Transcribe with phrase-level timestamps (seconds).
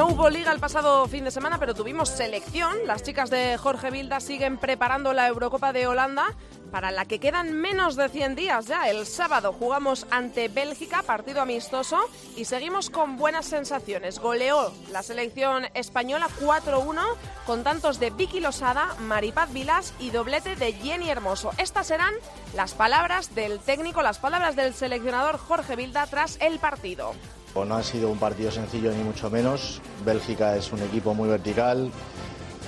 [0.00, 2.74] No hubo liga el pasado fin de semana, pero tuvimos selección.
[2.86, 6.34] Las chicas de Jorge Vilda siguen preparando la Eurocopa de Holanda,
[6.72, 8.88] para la que quedan menos de 100 días ya.
[8.88, 11.98] El sábado jugamos ante Bélgica, partido amistoso,
[12.34, 14.20] y seguimos con buenas sensaciones.
[14.20, 17.02] Goleó la selección española 4-1
[17.44, 21.50] con tantos de Vicky Losada, Maripaz Vilas y doblete de Jenny Hermoso.
[21.58, 22.14] Estas serán
[22.56, 27.12] las palabras del técnico, las palabras del seleccionador Jorge Vilda tras el partido.
[27.54, 29.80] No ha sido un partido sencillo ni mucho menos.
[30.04, 31.90] Bélgica es un equipo muy vertical,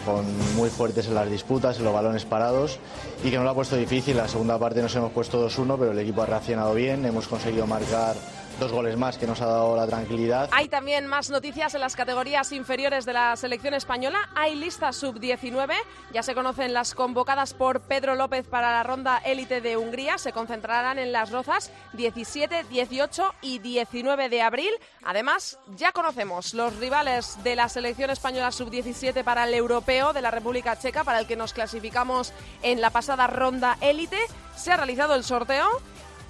[0.04, 0.24] con
[0.56, 2.78] muy fuertes en las disputas, en los balones parados
[3.24, 4.16] y que nos lo ha puesto difícil.
[4.16, 7.66] La segunda parte nos hemos puesto 2-1, pero el equipo ha reaccionado bien, hemos conseguido
[7.66, 8.16] marcar
[8.62, 10.48] dos goles más que nos ha dado la tranquilidad.
[10.52, 14.30] Hay también más noticias en las categorías inferiores de la selección española.
[14.36, 15.72] Hay lista sub-19.
[16.12, 20.16] Ya se conocen las convocadas por Pedro López para la ronda élite de Hungría.
[20.16, 24.70] Se concentrarán en las rozas 17, 18 y 19 de abril.
[25.02, 30.30] Además, ya conocemos los rivales de la selección española sub-17 para el europeo de la
[30.30, 32.32] República Checa, para el que nos clasificamos
[32.62, 34.18] en la pasada ronda élite.
[34.54, 35.66] Se ha realizado el sorteo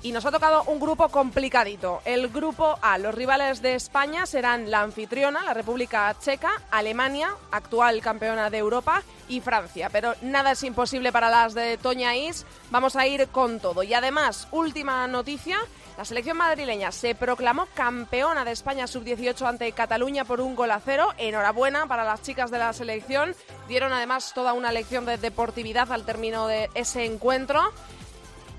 [0.02, 2.02] y nos ha tocado un grupo complicadito.
[2.04, 8.00] El grupo A, los rivales de España serán la anfitriona, la República Checa, Alemania, actual
[8.00, 9.88] campeona de Europa, y Francia.
[9.90, 12.44] Pero nada es imposible para las de Toña Is.
[12.70, 13.82] Vamos a ir con todo.
[13.82, 15.58] Y además, última noticia.
[15.96, 20.80] La selección madrileña se proclamó campeona de España sub-18 ante Cataluña por un gol a
[20.80, 21.08] cero.
[21.18, 23.34] Enhorabuena para las chicas de la selección.
[23.68, 27.72] Dieron además toda una lección de deportividad al término de ese encuentro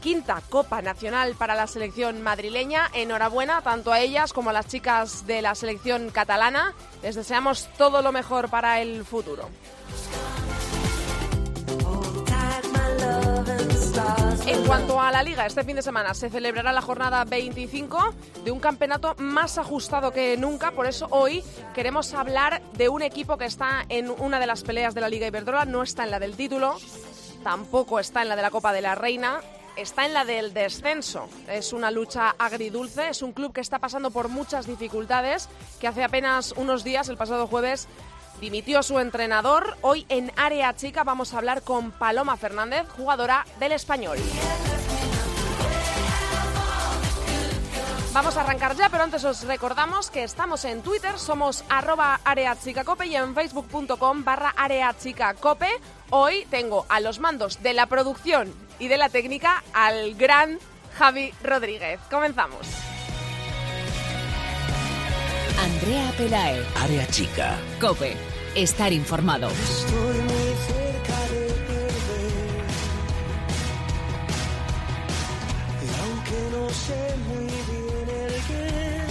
[0.04, 2.90] quinta Copa Nacional para la selección madrileña.
[2.94, 6.74] Enhorabuena tanto a ellas como a las chicas de la selección catalana.
[7.02, 9.48] Les deseamos todo lo mejor para el futuro.
[14.46, 18.14] En cuanto a la liga, este fin de semana se celebrará la jornada 25
[18.44, 20.72] de un campeonato más ajustado que nunca.
[20.72, 21.42] Por eso hoy
[21.74, 25.28] queremos hablar de un equipo que está en una de las peleas de la Liga
[25.28, 26.76] Iberdrola, no está en la del título,
[27.42, 29.40] tampoco está en la de la Copa de la Reina,
[29.76, 31.28] está en la del descenso.
[31.48, 36.04] Es una lucha agridulce, es un club que está pasando por muchas dificultades, que hace
[36.04, 37.88] apenas unos días, el pasado jueves,
[38.40, 39.78] dimitió su entrenador.
[39.82, 44.18] Hoy en Área Chica vamos a hablar con Paloma Fernández, jugadora del español.
[48.14, 53.08] Vamos a arrancar ya, pero antes os recordamos que estamos en Twitter, somos arroba areachicacope
[53.08, 55.68] y en facebook.com barra areachicacope.
[56.12, 60.60] Hoy tengo a los mandos de la producción y de la técnica al gran
[60.98, 62.00] Javi Rodríguez.
[62.10, 62.68] Comenzamos.
[65.60, 66.66] Andrea Pelae.
[66.76, 67.58] Área chica.
[67.80, 68.16] Cope.
[68.56, 69.50] Estar informado.
[69.50, 72.64] Estoy muy cerca de perder.
[75.82, 79.02] Y aunque no sé muy bien el qué,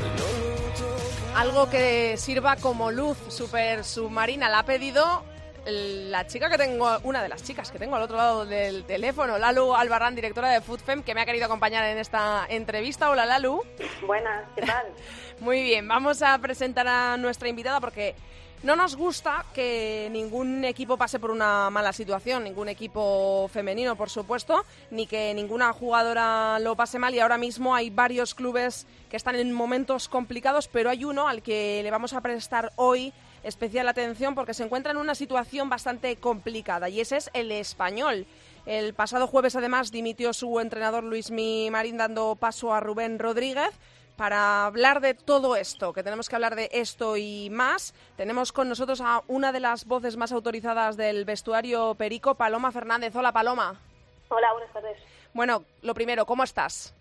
[0.00, 1.40] no lo toca.
[1.40, 5.24] Algo que sirva como luz super submarina la ha pedido
[5.66, 9.38] la chica que tengo, una de las chicas que tengo al otro lado del teléfono,
[9.38, 13.10] Lalu Albarrán, directora de FoodFem, que me ha querido acompañar en esta entrevista.
[13.10, 13.62] Hola Lalu.
[14.06, 14.86] Buenas, ¿qué tal?
[15.40, 18.14] Muy bien, vamos a presentar a nuestra invitada porque
[18.62, 24.08] no nos gusta que ningún equipo pase por una mala situación, ningún equipo femenino, por
[24.08, 27.12] supuesto, ni que ninguna jugadora lo pase mal.
[27.12, 31.42] Y ahora mismo hay varios clubes que están en momentos complicados, pero hay uno al
[31.42, 36.16] que le vamos a prestar hoy especial atención porque se encuentra en una situación bastante
[36.16, 38.26] complicada y ese es el español.
[38.66, 43.72] El pasado jueves además dimitió su entrenador Luis Mi Marín dando paso a Rubén Rodríguez.
[44.16, 48.68] Para hablar de todo esto, que tenemos que hablar de esto y más, tenemos con
[48.68, 53.16] nosotros a una de las voces más autorizadas del vestuario Perico, Paloma Fernández.
[53.16, 53.80] Hola Paloma.
[54.28, 54.98] Hola, buenas tardes.
[55.32, 56.94] Bueno, lo primero, ¿cómo estás?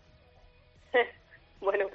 [1.60, 1.88] bueno,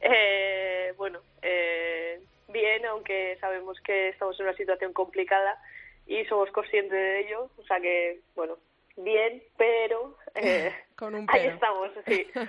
[0.00, 5.60] eh, bueno, eh, bien, aunque sabemos que estamos en una situación complicada
[6.06, 7.50] y somos conscientes de ello.
[7.56, 8.56] O sea que, bueno,
[8.96, 11.54] bien, pero, eh, Con un ahí pero.
[11.54, 12.26] estamos, sí.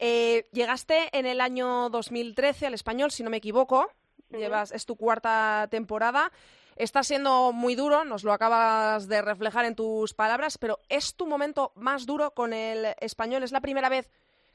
[0.00, 3.90] Eh, llegaste en el año 2013 al español, si no me equivoco.
[4.30, 6.30] Llevas, es tu cuarta temporada.
[6.76, 11.26] Está siendo muy duro, nos lo acabas de reflejar en tus palabras, pero ¿es tu
[11.26, 13.42] momento más duro con el español?
[13.42, 14.08] ¿Es la primera vez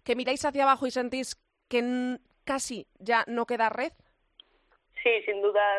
[0.05, 1.35] que miráis hacia abajo y sentís
[1.67, 3.91] que casi ya no queda red?
[5.03, 5.77] Sí, sin duda,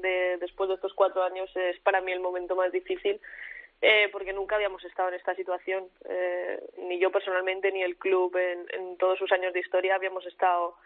[0.00, 3.20] de, después de estos cuatro años es para mí el momento más difícil
[3.82, 5.90] eh, porque nunca habíamos estado en esta situación.
[6.08, 10.24] Eh, ni yo personalmente ni el club en, en, todos sus años de historia habíamos
[10.24, 10.76] estado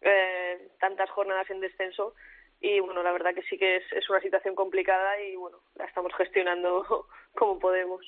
[0.00, 2.14] eh, tantas jornadas en descenso
[2.58, 5.84] y bueno, la verdad que sí que es, es una situación complicada y bueno, la
[5.84, 8.00] estamos gestionando como podemos.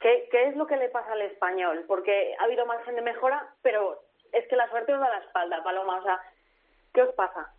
[0.00, 1.84] ¿Qué, ¿Qué es lo que le pasa al español?
[1.86, 5.62] Porque ha habido margen de mejora, pero es que la suerte os da la espalda,
[5.62, 5.98] Paloma.
[5.98, 6.20] O sea,
[6.92, 7.52] ¿qué os pasa?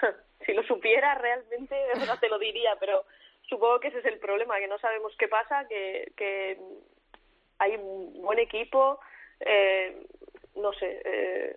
[0.46, 1.76] si lo supiera realmente,
[2.06, 3.04] no te lo diría, pero
[3.48, 6.58] supongo que ese es el problema, que no sabemos qué pasa, que, que
[7.58, 9.00] hay un buen equipo,
[9.40, 10.04] eh,
[10.54, 11.56] no sé, eh,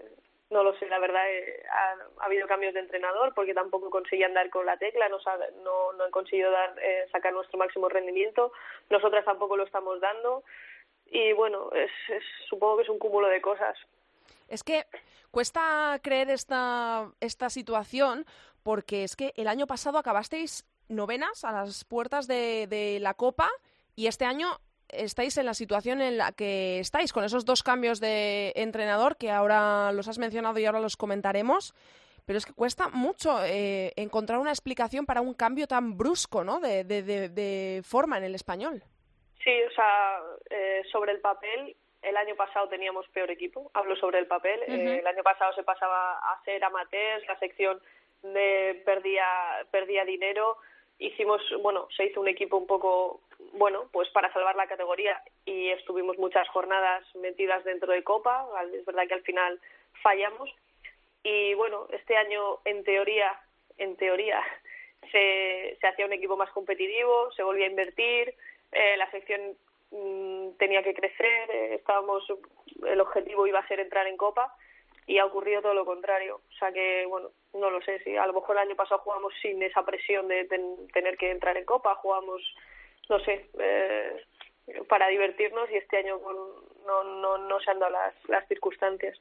[0.50, 4.34] no lo sé, la verdad eh, ha, ha, habido cambios de entrenador porque tampoco conseguían
[4.34, 5.20] dar con la tecla, no,
[5.64, 8.52] no, no han conseguido dar, eh, sacar nuestro máximo rendimiento,
[8.90, 10.44] nosotras tampoco lo estamos dando
[11.06, 13.78] y bueno, es, es, supongo que es un cúmulo de cosas.
[14.50, 14.86] Es que
[15.32, 18.26] cuesta creer esta, esta situación
[18.64, 23.50] porque es que el año pasado acabasteis novenas a las puertas de, de la Copa
[23.96, 24.60] y este año
[24.90, 29.32] estáis en la situación en la que estáis, con esos dos cambios de entrenador que
[29.32, 31.74] ahora los has mencionado y ahora los comentaremos.
[32.26, 36.60] Pero es que cuesta mucho eh, encontrar una explicación para un cambio tan brusco, ¿no?
[36.60, 38.84] De, de, de, de forma en el español.
[39.44, 40.20] Sí, o sea,
[40.50, 43.72] eh, sobre el papel, el año pasado teníamos peor equipo.
[43.74, 44.60] Hablo sobre el papel.
[44.68, 44.88] Uh -huh.
[44.88, 47.82] eh, el año pasado se pasaba a ser amateurs, la sección
[48.24, 49.26] de perdía
[49.72, 50.58] perdía dinero.
[50.98, 53.22] Hicimos, bueno, se hizo un equipo un poco
[53.54, 58.86] bueno, pues para salvar la categoría y estuvimos muchas jornadas metidas dentro de Copa, es
[58.86, 59.60] verdad que al final
[60.04, 60.50] fallamos
[61.24, 63.40] y bueno, este año en teoría,
[63.78, 64.42] en teoría
[65.12, 68.36] se, se hacía un equipo más competitivo, se volvía a invertir,
[68.72, 69.58] eh, la sección
[69.92, 72.24] mmm, tenía que crecer, eh, estábamos,
[72.86, 74.56] el objetivo iba a ser entrar en Copa
[75.06, 76.42] y ha ocurrido todo lo contrario.
[76.50, 79.34] O sea que, bueno, no lo sé, si a lo mejor el año pasado jugamos
[79.42, 82.42] sin esa presión de ten, tener que entrar en Copa, jugamos
[83.10, 84.24] no sé, eh,
[84.88, 86.20] para divertirnos y este año
[86.86, 89.20] no, no, no se han dado las, las circunstancias.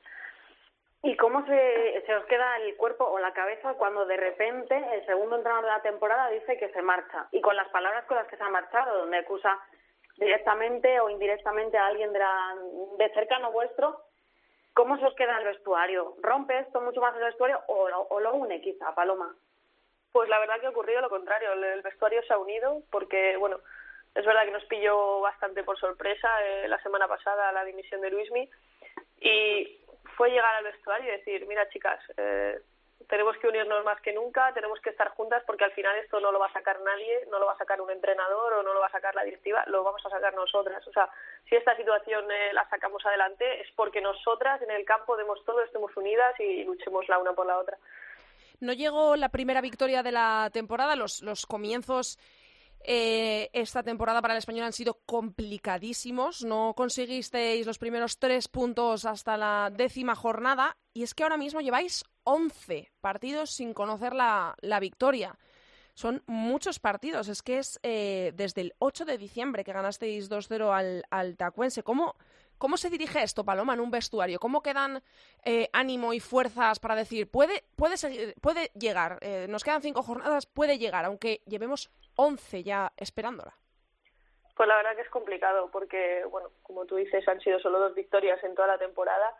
[1.02, 5.06] ¿Y cómo se, se os queda el cuerpo o la cabeza cuando de repente el
[5.06, 7.28] segundo entrenador de la temporada dice que se marcha?
[7.32, 9.58] Y con las palabras con las que se ha marchado, donde acusa
[10.18, 12.54] directamente o indirectamente a alguien de, la,
[12.98, 14.02] de cercano vuestro,
[14.74, 16.16] ¿cómo se os queda el vestuario?
[16.20, 19.34] ¿Rompe esto mucho más el vestuario o lo, o lo une quizá, Paloma?
[20.12, 23.60] Pues la verdad que ha ocurrido lo contrario, el, vestuario se ha unido porque, bueno,
[24.14, 28.10] es verdad que nos pilló bastante por sorpresa eh, la semana pasada la dimisión de
[28.10, 28.48] Luismi
[29.20, 29.80] y
[30.16, 32.58] fue llegar al vestuario y decir, mira chicas, eh,
[33.08, 36.30] tenemos que unirnos más que nunca, tenemos que estar juntas porque al final esto no
[36.30, 38.80] lo va a sacar nadie, no lo va a sacar un entrenador o no lo
[38.80, 40.86] va a sacar la directiva, lo vamos a sacar nosotras.
[40.86, 41.08] O sea,
[41.48, 45.62] si esta situación eh, la sacamos adelante es porque nosotras en el campo demos todo,
[45.62, 47.78] estemos unidas y luchemos la una por la otra.
[48.60, 52.18] No llegó la primera victoria de la temporada, los, los comienzos
[52.80, 56.44] eh, esta temporada para el español han sido complicadísimos.
[56.44, 61.60] No conseguisteis los primeros tres puntos hasta la décima jornada y es que ahora mismo
[61.60, 65.38] lleváis 11 partidos sin conocer la, la victoria.
[65.94, 67.28] Son muchos partidos.
[67.28, 71.82] Es que es eh, desde el 8 de diciembre que ganasteis 2-0 al, al Tacuense.
[71.82, 72.14] ¿Cómo,
[72.58, 74.38] ¿Cómo se dirige esto, Paloma, en un vestuario?
[74.38, 75.02] ¿Cómo quedan
[75.44, 80.02] eh, ánimo y fuerzas para decir, puede, puede, seguir, puede llegar, eh, nos quedan cinco
[80.02, 83.54] jornadas, puede llegar, aunque llevemos 11 ya esperándola?
[84.56, 87.94] Pues la verdad que es complicado porque, bueno, como tú dices, han sido solo dos
[87.94, 89.32] victorias en toda la temporada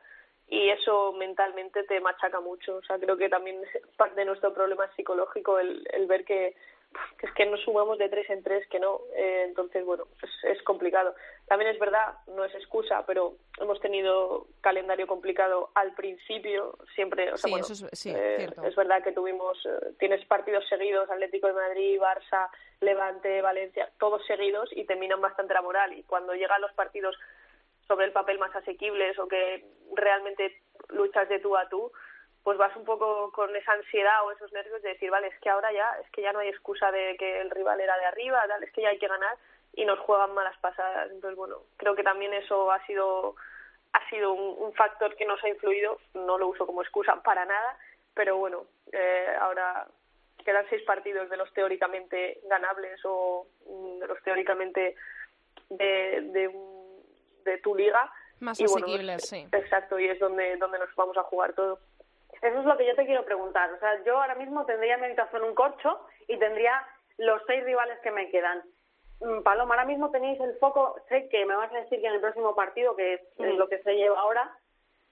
[0.46, 2.76] y eso mentalmente te machaca mucho.
[2.76, 3.60] O sea, creo que también
[3.96, 6.54] parte de nuestro problema es psicológico el, el ver que,
[7.18, 9.00] que es que nos sumamos de tres en tres, que no.
[9.16, 10.04] Eh, entonces, bueno,
[10.44, 11.14] es complicado.
[11.48, 17.32] También es verdad, no es excusa, pero hemos tenido calendario complicado al principio, siempre.
[17.32, 18.62] O sea, sí, bueno, eso es, sí, eh, cierto.
[18.64, 22.50] es verdad que tuvimos, eh, tienes partidos seguidos, Atlético de Madrid, Barça,
[22.80, 25.94] Levante, Valencia, todos seguidos y terminan bastante la moral.
[25.94, 27.16] Y cuando llegan los partidos
[27.86, 29.64] sobre el papel más asequibles o que
[29.94, 31.90] realmente luchas de tú a tú,
[32.42, 35.48] pues vas un poco con esa ansiedad o esos nervios de decir, vale, es que
[35.48, 38.44] ahora ya, es que ya no hay excusa de que el rival era de arriba,
[38.46, 39.36] tal, es que ya hay que ganar
[39.78, 41.08] y nos juegan malas pasadas.
[41.12, 43.36] Entonces, bueno, creo que también eso ha sido
[43.92, 47.44] ha sido un, un factor que nos ha influido, no lo uso como excusa para
[47.44, 47.78] nada,
[48.12, 49.86] pero bueno, eh, ahora
[50.44, 53.46] quedan seis partidos de los teóricamente ganables o
[54.00, 54.96] de los teóricamente
[55.70, 56.50] de, de,
[57.44, 58.10] de tu liga.
[58.40, 58.86] Más y bueno,
[59.18, 59.48] sí.
[59.52, 61.78] Exacto, y es donde, donde nos vamos a jugar todo.
[62.42, 63.72] Eso es lo que yo te quiero preguntar.
[63.72, 67.98] O sea, yo ahora mismo tendría mi habitación un corcho y tendría los seis rivales
[68.00, 68.62] que me quedan.
[69.42, 72.20] Paloma, ahora mismo tenéis el foco, sé que me vas a decir que en el
[72.20, 73.56] próximo partido, que es, mm.
[73.56, 74.56] lo que se lleva ahora,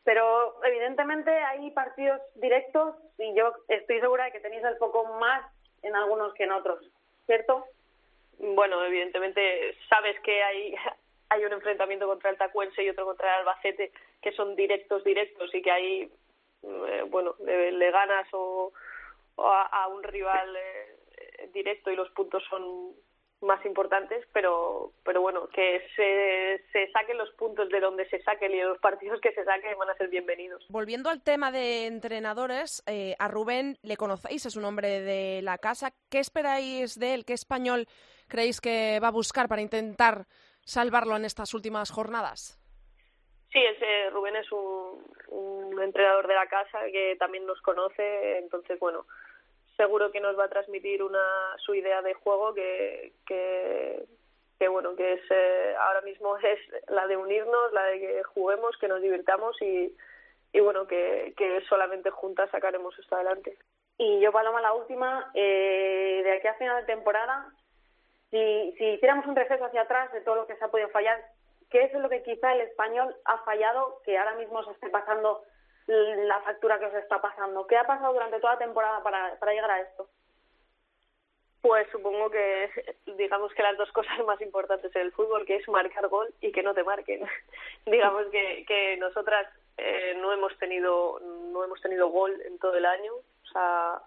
[0.05, 5.43] Pero evidentemente hay partidos directos y yo estoy segura de que tenéis el foco más
[5.83, 6.85] en algunos que en otros,
[7.27, 7.67] ¿cierto?
[8.39, 10.75] Bueno, evidentemente sabes que hay,
[11.31, 13.91] hay un enfrentamiento contra el Tacuense y otro contra el Albacete
[14.23, 16.13] que son directos, directos y que ahí,
[16.63, 18.73] eh, bueno, le, le ganas o,
[19.35, 22.95] o a, a un rival eh, directo y los puntos son
[23.41, 28.53] más importantes, pero pero bueno, que se, se saquen los puntos de donde se saquen
[28.53, 30.67] y los partidos que se saquen van a ser bienvenidos.
[30.71, 35.59] Volviendo al tema de entrenadores, eh, a Rubén le conocéis, es un hombre de la
[35.59, 35.93] casa.
[36.11, 37.25] ¿Qué esperáis de él?
[37.25, 37.87] ¿Qué español
[38.29, 40.27] creéis que va a buscar para intentar
[40.65, 42.59] salvarlo en estas últimas jornadas?
[43.53, 48.79] Sí, ese Rubén es un, un entrenador de la casa que también nos conoce, entonces
[48.79, 49.07] bueno,
[49.77, 55.15] seguro que nos va a transmitir una su idea de juego que que, bueno que
[55.15, 59.61] es eh, ahora mismo es la de unirnos la de que juguemos que nos divirtamos
[59.63, 59.95] y
[60.53, 63.57] y bueno que que solamente juntas sacaremos esto adelante.
[63.99, 67.51] Y yo, Paloma, la última, eh, de aquí a final de temporada,
[68.31, 71.19] si, si hiciéramos un receso hacia atrás de todo lo que se ha podido fallar,
[71.71, 75.43] ¿qué es lo que quizá el español ha fallado que ahora mismo se esté pasando
[75.87, 77.67] la factura que os está pasando?
[77.67, 80.09] ¿Qué ha pasado durante toda la temporada para, para llegar a esto?
[81.61, 82.71] Pues supongo que
[83.17, 86.53] digamos que las dos cosas más importantes en el fútbol, que es marcar gol y
[86.53, 87.23] que no te marquen.
[87.87, 92.87] digamos que, que nosotras eh, no hemos tenido no hemos tenido gol en todo el
[92.87, 94.01] año, o sea,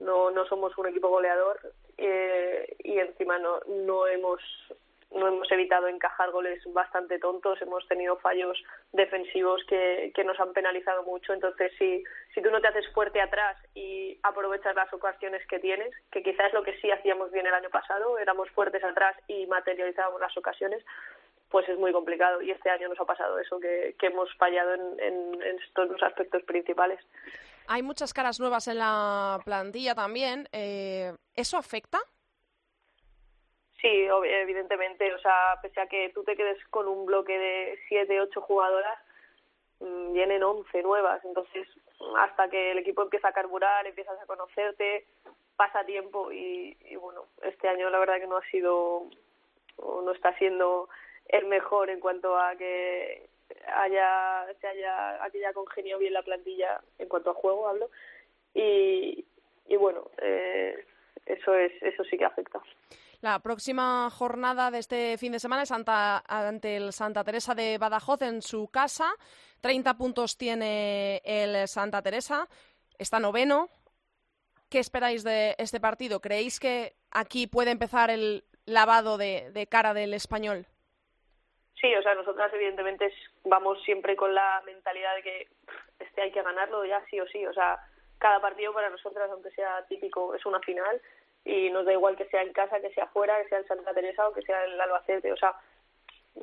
[0.00, 1.60] no no somos un equipo goleador
[1.98, 4.40] eh, y encima no no hemos
[5.14, 10.52] no hemos evitado encajar goles bastante tontos, hemos tenido fallos defensivos que, que nos han
[10.52, 12.04] penalizado mucho, entonces si,
[12.34, 16.52] si tú no te haces fuerte atrás y aprovechas las ocasiones que tienes, que quizás
[16.52, 20.84] lo que sí hacíamos bien el año pasado, éramos fuertes atrás y materializábamos las ocasiones,
[21.50, 24.74] pues es muy complicado y este año nos ha pasado eso, que, que hemos fallado
[24.74, 27.00] en, en, en estos dos aspectos principales.
[27.66, 30.48] Hay muchas caras nuevas en la plantilla también.
[30.52, 31.98] Eh, ¿Eso afecta?
[33.84, 38.18] Sí, evidentemente, o sea, pese a que tú te quedes con un bloque de siete,
[38.18, 38.98] ocho jugadoras,
[39.80, 41.68] mm, vienen once nuevas, entonces
[42.16, 45.04] hasta que el equipo empieza a carburar, empiezas a conocerte,
[45.56, 49.10] pasa tiempo y, bueno, este año la verdad que no ha sido
[49.76, 50.88] o no está siendo
[51.26, 53.28] el mejor en cuanto a que
[53.66, 57.90] haya se haya a haya congeniado bien la plantilla en cuanto a juego hablo.
[58.54, 59.26] Y,
[59.66, 60.86] y bueno eh,
[61.26, 62.62] eso es eso sí que afecta
[63.24, 68.20] La próxima jornada de este fin de semana es ante el Santa Teresa de Badajoz
[68.20, 69.14] en su casa.
[69.62, 72.46] 30 puntos tiene el Santa Teresa.
[72.98, 73.70] Está noveno.
[74.68, 76.20] ¿Qué esperáis de este partido?
[76.20, 80.66] ¿Creéis que aquí puede empezar el lavado de, de cara del español?
[81.80, 83.10] Sí, o sea, nosotras evidentemente
[83.44, 85.48] vamos siempre con la mentalidad de que
[85.98, 87.46] este hay que ganarlo ya sí o sí.
[87.46, 87.78] O sea,
[88.18, 91.00] cada partido para nosotras, aunque sea típico, es una final
[91.44, 93.92] y nos da igual que sea en casa, que sea fuera, que sea en Santa
[93.92, 95.32] Teresa o que sea en el Albacete.
[95.32, 95.54] O sea,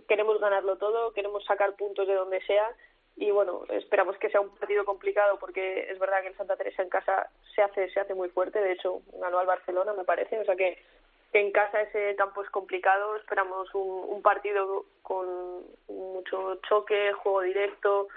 [0.07, 2.75] queremos ganarlo todo, queremos sacar puntos de donde sea
[3.17, 6.81] y bueno, esperamos que sea un partido complicado porque es verdad que en Santa Teresa
[6.81, 10.39] en casa se hace se hace muy fuerte, de hecho ganó al Barcelona me parece,
[10.39, 10.81] o sea que,
[11.33, 17.41] que en casa ese campo es complicado, esperamos un, un partido con mucho choque, juego
[17.41, 18.07] directo,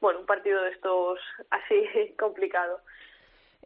[0.00, 2.80] bueno, un partido de estos así complicado.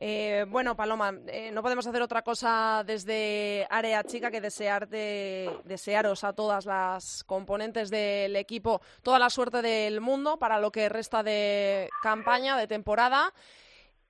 [0.04, 6.24] Eh, bueno, Paloma, eh, no podemos hacer otra cosa desde Área Chica que desearte, desearos
[6.24, 11.22] a todas las componentes del equipo toda la suerte del mundo para lo que resta
[11.22, 13.32] de campaña, de temporada.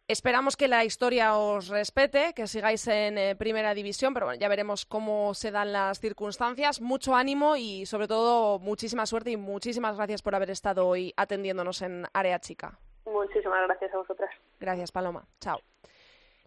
[0.09, 4.49] Esperamos que la historia os respete, que sigáis en eh, primera división, pero bueno, ya
[4.49, 6.81] veremos cómo se dan las circunstancias.
[6.81, 11.83] Mucho ánimo y sobre todo muchísima suerte y muchísimas gracias por haber estado hoy atendiéndonos
[11.83, 12.79] en Área Chica.
[13.05, 14.31] Muchísimas gracias a vosotras.
[14.63, 15.25] Gracias, Paloma.
[15.41, 15.59] Chao.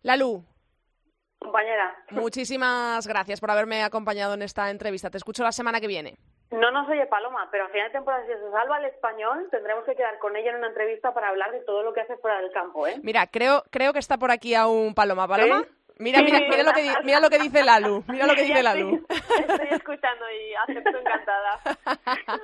[0.02, 0.42] Lalu,
[1.38, 5.10] Compañera, muchísimas gracias por haberme acompañado en esta entrevista.
[5.10, 6.16] Te escucho la semana que viene.
[6.50, 9.84] no nos oye Paloma, pero a final de temporada, si se salva el español, tendremos
[9.84, 12.40] que quedar con ella en una entrevista para hablar de todo lo que hace fuera
[12.40, 13.00] del campo, ¿eh?
[13.04, 15.28] Mira, creo, creo que está por aquí aún Paloma.
[15.28, 15.64] ¿Paloma?
[15.64, 15.75] ¿Sí?
[15.98, 18.04] Mira, mira, mira lo que mira lo que dice Lalu.
[18.08, 19.06] Mira lo que dice Lalu.
[19.08, 21.60] Estoy, estoy escuchando y acepto encantada.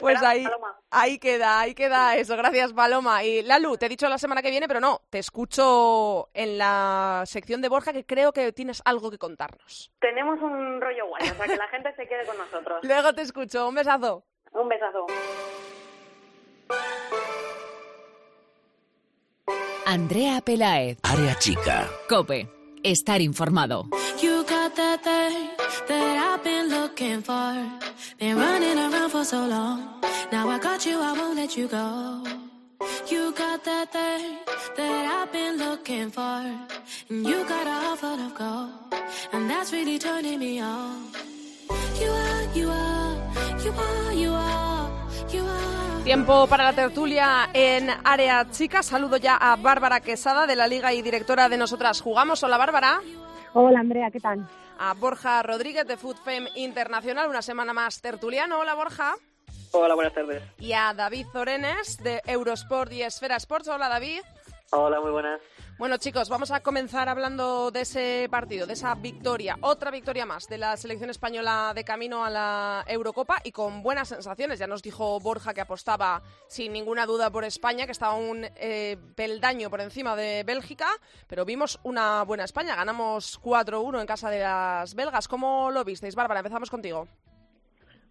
[0.00, 0.46] Pues ahí,
[0.90, 2.36] ahí queda, ahí queda eso.
[2.36, 3.24] Gracias, Paloma.
[3.24, 7.22] Y Lalu, te he dicho la semana que viene, pero no, te escucho en la
[7.26, 9.90] sección de Borja que creo que tienes algo que contarnos.
[9.98, 12.80] Tenemos un rollo guay, o sea, que la gente se quede con nosotros.
[12.82, 13.68] Luego te escucho.
[13.68, 14.24] Un besazo.
[14.52, 15.06] Un besazo.
[19.86, 21.88] Andrea Pelaez, Área chica.
[22.08, 22.46] Cope,
[22.82, 23.88] estar informado.
[33.10, 34.38] You got that thing
[34.76, 36.22] that I've been looking for.
[37.10, 38.70] And you got a heart full of gold.
[39.32, 41.10] And that's really turning me on.
[42.00, 43.16] You are, you are,
[43.64, 44.90] you are, you are,
[45.32, 45.97] you are.
[46.08, 48.82] Tiempo para la tertulia en área chica.
[48.82, 52.42] Saludo ya a Bárbara Quesada de la Liga y directora de Nosotras Jugamos.
[52.42, 53.02] Hola Bárbara.
[53.52, 54.48] Hola Andrea, ¿qué tal?
[54.78, 58.58] A Borja Rodríguez de Food Femme Internacional, una semana más tertuliano.
[58.58, 59.16] Hola Borja.
[59.72, 60.42] Hola, buenas tardes.
[60.58, 63.68] Y a David Zorenes de Eurosport y Esfera Sports.
[63.68, 64.22] Hola David.
[64.70, 65.42] Hola, muy buenas.
[65.78, 70.48] Bueno chicos, vamos a comenzar hablando de ese partido, de esa victoria, otra victoria más
[70.48, 74.58] de la selección española de camino a la Eurocopa y con buenas sensaciones.
[74.58, 78.96] Ya nos dijo Borja que apostaba sin ninguna duda por España, que estaba un eh,
[79.14, 80.88] peldaño por encima de Bélgica,
[81.28, 82.74] pero vimos una buena España.
[82.74, 85.28] Ganamos 4-1 en casa de las belgas.
[85.28, 86.40] ¿Cómo lo visteis, Bárbara?
[86.40, 87.06] Empezamos contigo.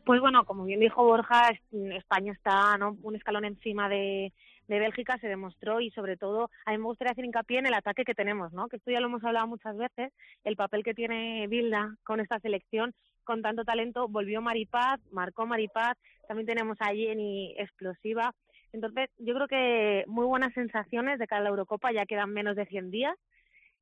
[0.05, 1.59] Pues bueno, como bien dijo Borja, es-
[1.97, 2.95] España está ¿no?
[3.03, 4.31] un escalón encima de,
[4.67, 7.73] de Bélgica, se demostró y sobre todo a mí me gustaría hacer hincapié en el
[7.73, 8.67] ataque que tenemos, ¿no?
[8.67, 12.39] que esto ya lo hemos hablado muchas veces, el papel que tiene Bilda con esta
[12.39, 12.93] selección
[13.23, 15.97] con tanto talento, volvió Maripaz, marcó Maripaz,
[16.27, 18.33] también tenemos a Jenny explosiva,
[18.71, 22.55] entonces yo creo que muy buenas sensaciones de cara a la Eurocopa, ya quedan menos
[22.55, 23.15] de 100 días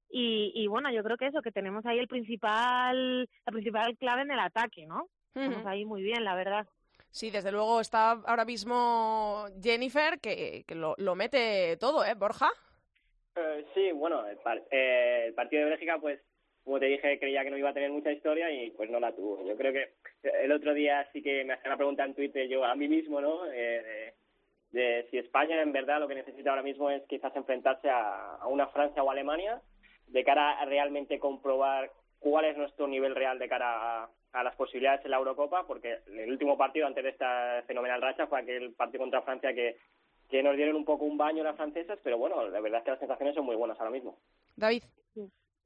[0.10, 4.22] y, y bueno, yo creo que eso, que tenemos ahí el principal, la principal clave
[4.22, 5.10] en el ataque, ¿no?
[5.36, 6.65] Estamos ahí muy bien, la verdad.
[7.15, 12.50] Sí, desde luego está ahora mismo Jennifer, que, que lo, lo mete todo, ¿eh, Borja?
[13.38, 16.19] Eh, sí, bueno, el, par- eh, el partido de Bélgica, pues,
[16.65, 19.13] como te dije, creía que no iba a tener mucha historia y pues no la
[19.15, 19.48] tuvo.
[19.48, 19.93] Yo creo que
[20.43, 23.22] el otro día sí que me hacían una pregunta en Twitter yo a mí mismo,
[23.22, 23.45] ¿no?
[23.50, 24.13] Eh,
[24.72, 28.36] de, de si España en verdad lo que necesita ahora mismo es quizás enfrentarse a,
[28.41, 29.62] a una Francia o Alemania
[30.07, 31.89] de cara a realmente comprobar
[32.25, 36.00] cuál es nuestro nivel real de cara a, a las posibilidades en la Eurocopa, porque
[36.08, 39.77] el último partido antes de esta fenomenal racha fue aquel partido contra Francia que,
[40.27, 42.91] que nos dieron un poco un baño las francesas, pero bueno, la verdad es que
[42.91, 44.17] las sensaciones son muy buenas ahora mismo.
[44.55, 44.82] David.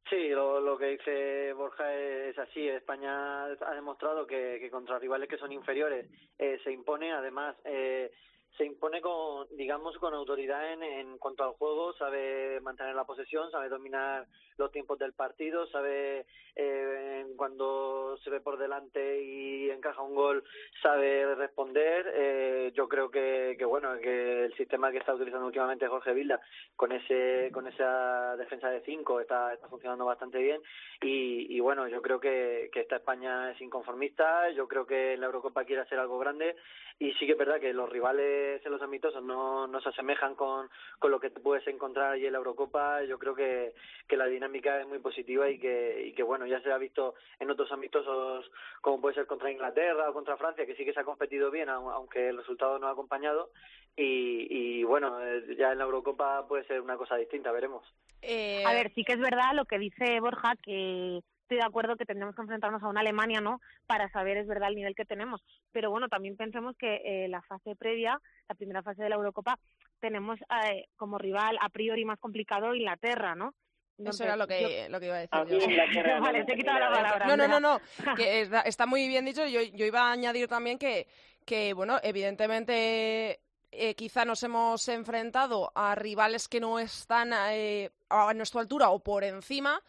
[0.10, 2.68] Sí, lo, lo que dice Borja es así.
[2.68, 6.08] España ha demostrado que, que contra rivales que son inferiores
[6.38, 7.14] eh, se impone.
[7.14, 8.12] Además, eh,
[8.60, 11.94] se impone con, digamos, con autoridad en, en cuanto al juego.
[11.94, 16.26] Sabe mantener la posesión, sabe dominar los tiempos del partido, sabe
[16.58, 20.44] eh, cuando se ve por delante y encaja un gol,
[20.84, 22.12] sabe responder.
[22.14, 26.42] Eh, yo creo que, que bueno, que el sistema que está utilizando últimamente Jorge Vilda
[26.76, 30.62] con ese con esa defensa de cinco está, está funcionando bastante bien
[31.02, 35.28] y, y bueno, yo creo que, que esta España es inconformista, yo creo que la
[35.28, 36.58] Eurocopa quiere hacer algo grande
[37.00, 40.36] y sí que es verdad que los rivales en los amistosos no, no se asemejan
[40.36, 43.74] con, con lo que te puedes encontrar allí en la Eurocopa, yo creo que,
[44.08, 47.16] que la dinámica es muy positiva y que, y que bueno, ya se ha visto
[47.40, 48.50] en otros amistosos
[48.82, 51.70] como puede ser contra Inglaterra o contra Francia, que sí que se ha competido bien,
[51.70, 53.52] au- aunque el resultado no ha acompañado
[53.96, 57.84] y, y bueno, eh, ya en la Eurocopa puede ser una cosa distinta, veremos.
[58.22, 61.96] Eh, A ver, sí que es verdad lo que dice Borja, que estoy de acuerdo
[61.96, 63.60] que tendremos que enfrentarnos a una Alemania, ¿no?
[63.88, 65.42] Para saber, es verdad, el nivel que tenemos.
[65.72, 69.58] Pero bueno, también pensemos que eh, la fase previa, la primera fase de la Eurocopa,
[70.00, 73.56] tenemos eh, como rival a priori más complicado Inglaterra, ¿no?
[73.98, 75.40] Eso era lo que, lo que iba a decir.
[75.40, 75.58] A yo.
[75.58, 77.26] mí Inglaterra no Vale, te he quitado la palabra.
[77.26, 77.82] No, no, no, no,
[78.16, 79.46] que está, está muy bien dicho.
[79.48, 81.08] Yo, yo iba a añadir también que,
[81.46, 83.40] que bueno, evidentemente
[83.72, 89.00] eh, quizá nos hemos enfrentado a rivales que no están eh, a nuestra altura o
[89.00, 89.82] por encima,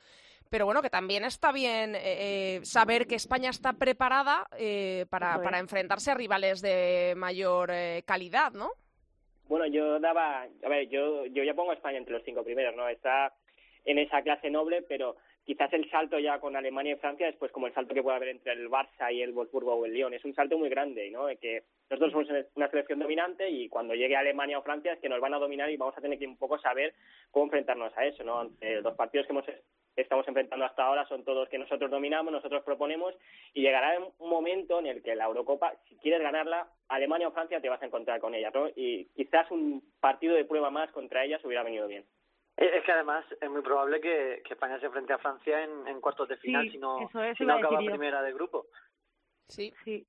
[0.50, 2.00] pero bueno, que también está bien eh,
[2.56, 8.52] eh, saber que España está preparada eh, para, enfrentarse a rivales de mayor eh, calidad,
[8.52, 8.72] ¿no?
[9.48, 12.74] Bueno, yo daba, a ver, yo, yo ya pongo a España entre los cinco primeros,
[12.74, 12.88] ¿no?
[12.88, 13.32] Está
[13.84, 17.50] en esa clase noble, pero quizás el salto ya con Alemania y Francia es pues
[17.52, 20.14] como el salto que puede haber entre el Barça y el Wolfsburgo o el Lyon.
[20.14, 21.26] Es un salto muy grande, ¿no?
[21.40, 25.20] Que nosotros somos una selección dominante y cuando llegue Alemania o Francia es que nos
[25.20, 26.94] van a dominar y vamos a tener que un poco saber
[27.30, 28.50] cómo enfrentarnos a eso, ¿no?
[28.60, 29.48] Los partidos que hemos
[30.00, 33.14] estamos enfrentando hasta ahora son todos que nosotros dominamos, nosotros proponemos
[33.54, 37.60] y llegará un momento en el que la Eurocopa, si quieres ganarla, Alemania o Francia
[37.60, 38.68] te vas a encontrar con ella, ¿no?
[38.74, 42.04] Y quizás un partido de prueba más contra ellas hubiera venido bien.
[42.56, 45.86] Es es que además es muy probable que, que España se enfrente a Francia en,
[45.88, 48.66] en cuartos de final Sí, si no, es, si no acaba primera de grupo.
[49.48, 49.72] Sí.
[49.84, 50.06] Sí.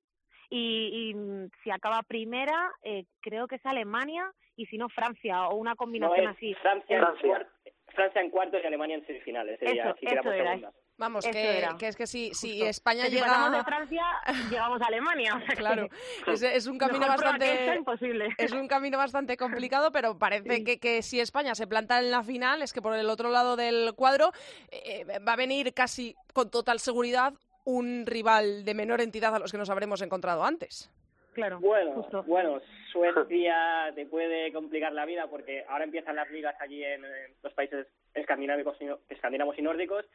[0.49, 5.55] Y, y si acaba primera, eh, creo que es Alemania y si no Francia o
[5.55, 6.53] una No combinación es así.
[6.55, 7.47] Francia, Francia.
[7.93, 9.59] Francia en cuartos y Alemania en semifinales.
[9.59, 10.49] Sería, Eso, si quedamos eso era.
[10.51, 10.73] segundas.
[10.97, 12.61] Vamos, que, es que si, si.
[12.61, 13.27] España Que si llega...
[13.27, 14.03] pasamos de Francia,
[14.51, 15.33] llegamos a Alemania.
[15.35, 15.87] o sea que- Claro,
[16.27, 17.75] es, es un camino bastante...
[17.75, 18.29] imposible.
[18.37, 20.63] Es un camino bastante complicado, pero parece Sí.
[20.63, 23.55] que, que si España se planta en la final, es que por el otro lado
[23.55, 24.31] del cuadro
[24.69, 29.51] eh, va a venir casi con total seguridad un rival de menor entidad a los
[29.51, 30.91] que nos habremos encontrado antes.
[31.33, 32.23] Claro, Bueno, justo.
[32.23, 32.59] bueno,
[32.91, 37.53] Suecia te puede complicar la vida porque ahora empiezan las ligas allí en, en los
[37.53, 40.05] países escandinavos y, escandinavos y nórdicos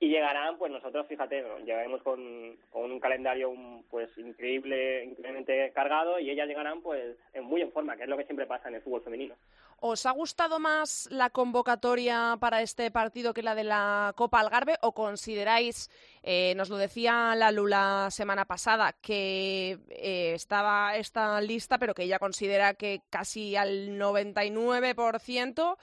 [0.00, 1.58] y llegarán, pues nosotros, fíjate, ¿no?
[1.60, 7.44] llegaremos con, con un calendario un, pues increíble, increíblemente cargado y ellas llegarán pues en-
[7.44, 9.34] muy en forma, que es lo que siempre pasa en el fútbol femenino.
[9.80, 14.74] ¿Os ha gustado más la convocatoria para este partido que la de la Copa Algarve
[14.82, 15.88] o consideráis,
[16.24, 22.02] eh, nos lo decía la Lula semana pasada, que eh, estaba esta lista, pero que
[22.02, 25.76] ella considera que casi al 99%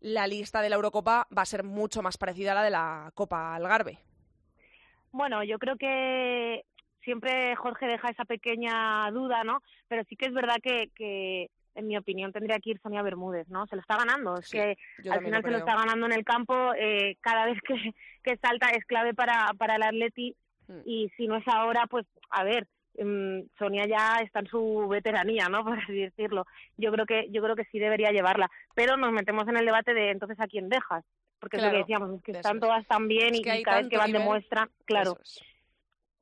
[0.00, 3.12] la lista de la Eurocopa va a ser mucho más parecida a la de la
[3.14, 4.00] Copa Algarve?
[5.12, 6.64] Bueno, yo creo que
[7.04, 9.62] siempre Jorge deja esa pequeña duda, ¿no?
[9.86, 13.48] Pero sí que es verdad que, que en mi opinión, tendría que ir Sonia Bermúdez,
[13.48, 13.66] ¿no?
[13.66, 14.36] Se lo está ganando.
[14.38, 14.76] Es Sí, que
[15.10, 16.72] al final se lo está ganando en el campo.
[16.76, 20.34] eh, cada vez que, que salta es clave para, para el Atleti.
[20.66, 20.80] Mm.
[20.84, 22.66] Y si no es ahora, pues, a ver,
[22.98, 25.64] mm, Sonia ya está en su veteranía, ¿no?
[25.64, 26.44] Por así decirlo.
[26.76, 28.50] Yo creo que yo creo que sí debería llevarla.
[28.74, 31.04] Pero nos metemos en el debate de entonces a quién dejas.
[31.40, 32.60] Porque es lo Claro, que decíamos, es que están es.
[32.62, 34.22] todas tan bien Es y, que y hay cada vez que van nivel.
[34.22, 35.12] demuestran, claro.
[35.12, 35.40] Eso es.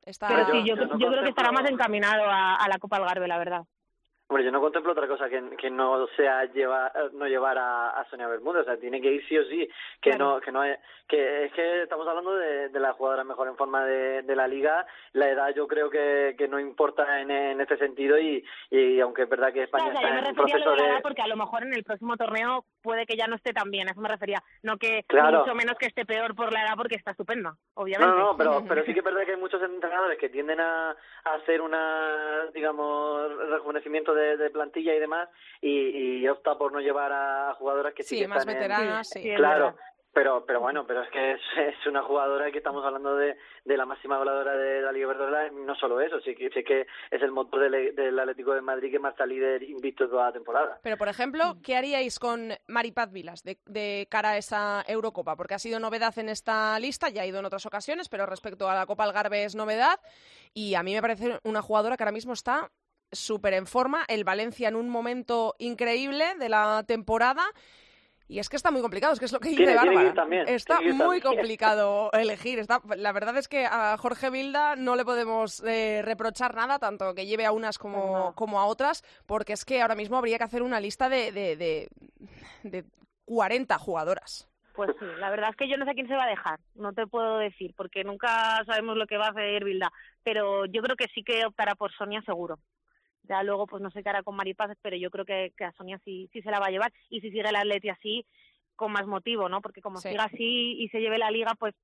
[0.05, 2.69] Está- Pero sí, yo- yo, yo no yo creo que estará más encaminado a, a
[2.69, 3.63] la Copa Algarve, la verdad.
[4.29, 8.05] Hombre, yo no contemplo otra cosa que, que no sea llevar, no llevar a, a
[8.11, 9.69] Sonia Bermúdez, o sea, tiene que ir sí o sí,
[10.01, 10.35] que Claro.
[10.35, 13.57] no, que no es, que es que estamos hablando de, de la jugadora mejor en
[13.57, 17.61] forma de, de la liga, la edad yo creo que, que no importa en, en
[17.61, 20.27] este sentido y, y aunque es verdad que España O sea, yo me está en
[20.27, 23.07] a lo proceso de la edad porque a lo mejor en el próximo torneo puede
[23.07, 24.43] que ya no esté tan bien, a eso me refería.
[24.65, 25.41] No que Claro.
[25.41, 28.13] mucho menos que esté peor por la edad porque está estupenda, obviamente.
[28.19, 30.91] no, no, pero, pero sí que es verdad que hay muchos entrenadores que tienden a,
[30.91, 35.29] a hacer una, digamos, rejuvenecimiento de, de plantilla y demás
[35.61, 39.09] y, y opta por no llevar a jugadoras que sí, Sí, que más están veteranas,
[39.09, 39.35] sí.
[39.37, 39.77] Claro,
[40.13, 43.77] pero pero bueno, pero es que es, es una jugadora que estamos hablando de, de
[43.77, 47.23] la máxima goleadora de la Liga Iberdrola, no solo eso, sí que, sí que es
[47.23, 50.81] el motor del, del Atlético de Madrid que marcha líder invicto toda la temporada.
[50.83, 55.37] Pero, por ejemplo, ¿qué haríais con Maripaz Vilas de, de cara a esa Eurocopa?
[55.37, 58.71] Porque ha sido novedad en esta lista, ya ha ido en otras ocasiones, pero respecto
[58.71, 60.01] a la Copa Algarve es novedad.
[60.55, 62.71] Y a mí me parece una jugadora que ahora mismo está
[63.19, 64.05] súper en forma.
[64.09, 67.45] El Valencia en un momento increíble de la temporada.
[68.29, 69.95] Y es que está muy complicado, es que es lo que dice Tiene- tiene que
[69.97, 70.15] Bárbara.
[70.15, 71.39] también, está tiene que ir muy también.
[71.39, 72.59] complicado elegir.
[72.59, 77.15] Está, la verdad es que a Jorge Vilda no le podemos eh, reprochar nada, tanto
[77.15, 78.35] que lleve a unas como, No.
[78.35, 81.55] como a otras, porque es que ahora mismo habría que hacer una lista de, de,
[81.57, 81.89] de,
[82.65, 82.85] de
[83.27, 84.49] 40 jugadoras.
[84.75, 86.59] Pues sí, la verdad es que yo no sé a quién se va a dejar,
[86.75, 89.91] no te puedo decir, porque nunca sabemos lo que va a hacer Bilda,
[90.25, 92.59] pero yo creo que sí que optará por Sonia seguro.
[93.29, 95.73] Ya luego, pues no sé qué hará con Maripaz, pero yo creo que, que a
[95.73, 98.25] Sonia sí, sí se la va a llevar, y si sigue el Atleti así,
[98.77, 99.61] con más motivo, ¿no?
[99.61, 100.11] Porque como Sí.
[100.11, 101.75] siga así y se lleve la liga, pues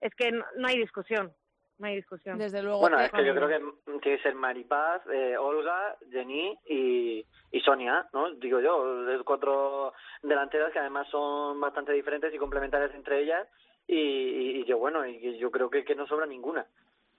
[0.00, 1.32] es que no, no hay discusión,
[1.78, 2.38] no hay discusión.
[2.38, 2.80] Desde luego.
[2.80, 7.26] Bueno, que- es que yo creo que tiene que ser Maripaz, eh, Olga, Jenny y,
[7.50, 8.30] y Sonia, ¿no?
[8.34, 13.48] Digo yo, de cuatro delanteras que además son bastante diferentes y complementarias entre ellas
[13.86, 16.66] y, y- y yo, bueno, y que yo creo que, que no sobra ninguna.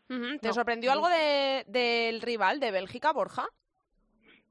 [0.08, 0.54] ¿Te No.
[0.54, 3.48] sorprendió algo de, del rival de Bélgica, Borja?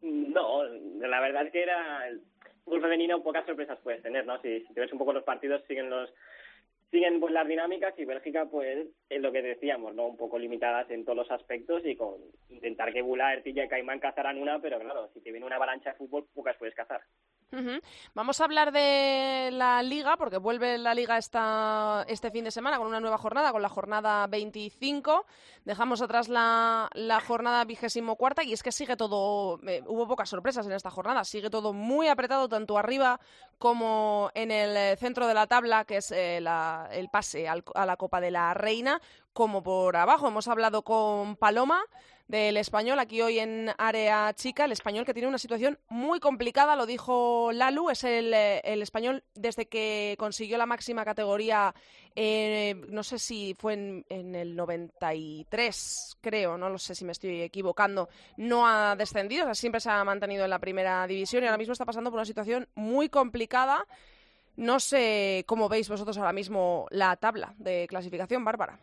[0.04, 2.20] No, la verdad es que era el
[2.62, 4.36] fútbol femenino pocas sorpresas puedes tener, ¿no?
[4.42, 6.12] Si, te ves un poco los partidos siguen los
[6.90, 10.08] siguen pues las dinámicas y Bélgica pues es lo que decíamos, ¿no?
[10.08, 13.98] Un poco limitadas en todos los aspectos y con intentar que Bula, Ertilla y Caimán
[13.98, 17.00] cazaran una, pero claro, si te viene una avalancha de fútbol pocas puedes cazar.
[18.14, 22.78] Vamos a hablar de la liga, porque vuelve la liga esta, este fin de semana
[22.78, 25.24] con una nueva jornada, con la jornada 25.
[25.64, 26.88] Dejamos atrás la,
[27.26, 31.24] jornada vigésimo cuarta y es que sigue todo, eh, hubo pocas sorpresas en esta jornada,
[31.24, 33.20] sigue todo muy apretado tanto arriba
[33.58, 37.96] como en el centro de la tabla, que es eh, la- el pase a la
[37.96, 39.00] Copa de la Reina,
[39.34, 40.28] como por abajo.
[40.28, 41.84] Hemos hablado con Paloma
[42.28, 46.74] del español aquí hoy en área chica, el español que tiene una situación muy complicada,
[46.74, 51.74] lo dijo Lalu, es el, eh, el español desde que consiguió la máxima categoría,
[52.14, 57.12] eh, no sé si fue en, en el 93, creo, no lo sé si me
[57.12, 61.58] estoy equivocando, no ha descendido, siempre se ha mantenido en la primera división y ahora
[61.58, 63.86] mismo está pasando por una situación muy complicada.
[64.56, 68.78] No sé cómo veis vosotros ahora mismo la tabla de clasificación, Bárbara.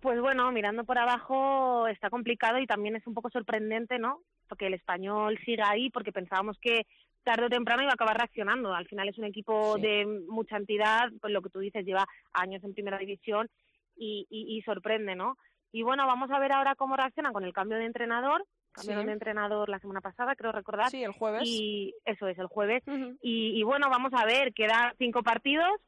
[0.00, 4.20] Pues bueno, mirando por abajo está complicado y también es un poco sorprendente, ¿no?
[4.48, 6.86] Porque el español sigue ahí, porque pensábamos que
[7.24, 8.72] tarde o temprano iba a acabar reaccionando.
[8.74, 9.82] Al final es un equipo Sí.
[9.82, 13.48] de mucha entidad, pues lo que tú dices, lleva años en primera división
[13.96, 15.36] y, y, y sorprende, ¿no?
[15.72, 18.44] Y bueno, vamos a ver ahora cómo reaccionan con el cambio de entrenador.
[18.72, 19.06] Cambiaron Sí.
[19.06, 20.90] de entrenador la semana pasada, creo recordar.
[20.90, 21.42] Sí, el jueves.
[21.46, 22.82] Y eso es, el jueves.
[23.22, 25.80] Y, y bueno, vamos a ver, quedan cinco partidos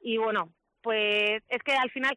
[0.00, 0.50] y bueno,
[0.82, 2.14] pues es que al final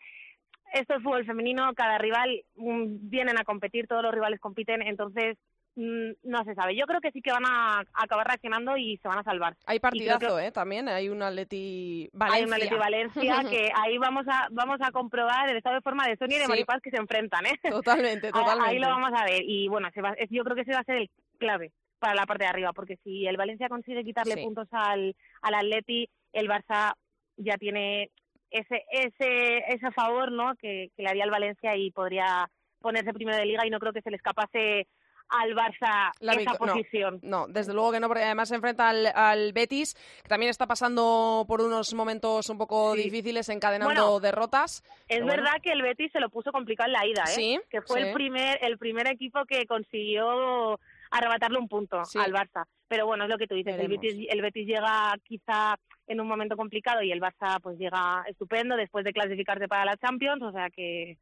[0.73, 5.37] esto es fútbol femenino, cada rival mm, vienen a competir, todos los rivales compiten, entonces
[5.75, 6.75] mm, no se sabe.
[6.75, 9.55] Yo creo que sí que van a acabar reaccionando y se van a salvar.
[9.65, 10.51] Hay partidazo, que ¿eh?
[10.51, 12.37] También hay un Atleti Valencia.
[12.37, 16.07] Hay un Atleti Valencia que ahí vamos a vamos a comprobar el estado de forma
[16.07, 16.49] de Sonia y de Sí.
[16.51, 17.59] Maripaz que se enfrentan, ¿eh?
[17.69, 18.69] Totalmente, totalmente.
[18.69, 20.83] Ahí lo vamos a ver y bueno, se va- yo creo que ese va a
[20.85, 24.43] ser el clave para la parte de arriba, porque si el Valencia consigue quitarle Sí.
[24.43, 26.93] puntos al, al Atleti, el Barça
[27.37, 28.11] ya tiene
[28.59, 30.55] ese ese ese favor, ¿no?
[30.55, 33.93] Que, que le haría al Valencia y podría ponerse primero de liga y no creo
[33.93, 34.87] que se le escapase
[35.27, 37.19] al Barça La esa no, posición.
[37.23, 40.67] No, desde luego que no, porque además se enfrenta al, al Betis, que también está
[40.67, 43.03] pasando por unos momentos un poco Sí.
[43.05, 44.83] difíciles, encadenando Bueno, derrotas.
[45.07, 45.41] Es bueno.
[45.41, 47.31] verdad que el Betis se lo puso complicado en la ida, ¿eh?
[47.33, 48.07] Sí, que fue sí.
[48.07, 50.79] el primer el primer equipo que consiguió
[51.11, 52.19] arrebatarle un punto Sí.
[52.19, 52.65] al Barça.
[52.87, 53.87] Pero bueno, es lo que tú dices, el.
[53.87, 55.75] Betis, el Betis llega quizá
[56.07, 59.97] en un momento complicado y el Barça pues llega estupendo después de clasificarse para la
[59.97, 61.17] Champions, o sea que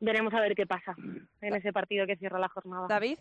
[0.00, 0.94] veremos a ver qué pasa
[1.40, 2.86] en ese partido que cierra la jornada.
[2.88, 3.18] David.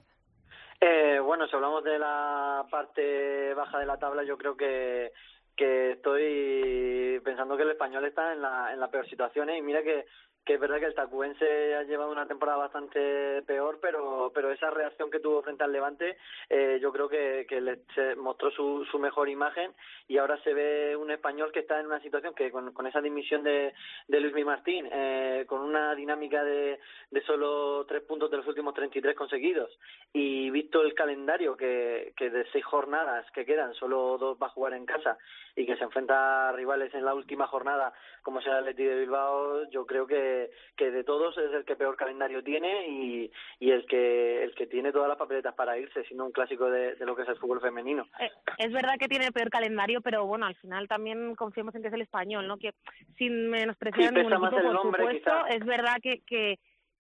[0.79, 5.11] Eh, bueno, si hablamos de la parte baja de la tabla, yo creo que,
[5.55, 9.57] que estoy pensando que el español está en la, en la peor situación ¿eh?
[9.57, 10.05] y mira que,
[10.47, 14.69] que es verdad que el tacuense ha llevado una temporada bastante peor, pero, pero esa
[14.69, 16.17] reacción que tuvo frente al Levante
[16.49, 19.73] eh, yo creo que, que le se mostró su, su mejor imagen
[20.07, 23.43] y ahora se ve un español que está en una situación que con, esa dimisión
[23.43, 23.73] de,
[24.07, 26.79] de Luis Martín, eh, con una dinámica de,
[27.11, 29.77] de solo tres puntos de los últimos 33 conseguidos
[30.13, 34.51] y visto el calendario que, que de seis jornadas que quedan, solo dos va a
[34.51, 35.17] jugar en casa
[35.57, 37.91] y que se enfrenta a rivales en la última jornada
[38.21, 41.75] como sea el Atleti de Bilbao, yo creo que, que de todos es el que
[41.75, 46.03] peor calendario tiene y, y el que el que tiene todas las papeletas para irse,
[46.03, 48.07] siendo un clásico de, de lo que es el fútbol femenino.
[48.19, 51.81] Eh, es verdad que tiene el peor calendario, pero bueno, al final también confiemos en
[51.81, 52.57] que es el español, ¿no?
[52.57, 52.73] Que
[53.17, 56.59] sin menospreciar Sí, ningún equipo, el por nombre, supuesto, es verdad que, que,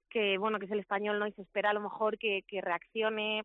[0.09, 1.27] que, bueno, que es el español, ¿no?
[1.27, 3.43] Y se espera a lo mejor que, que reaccione.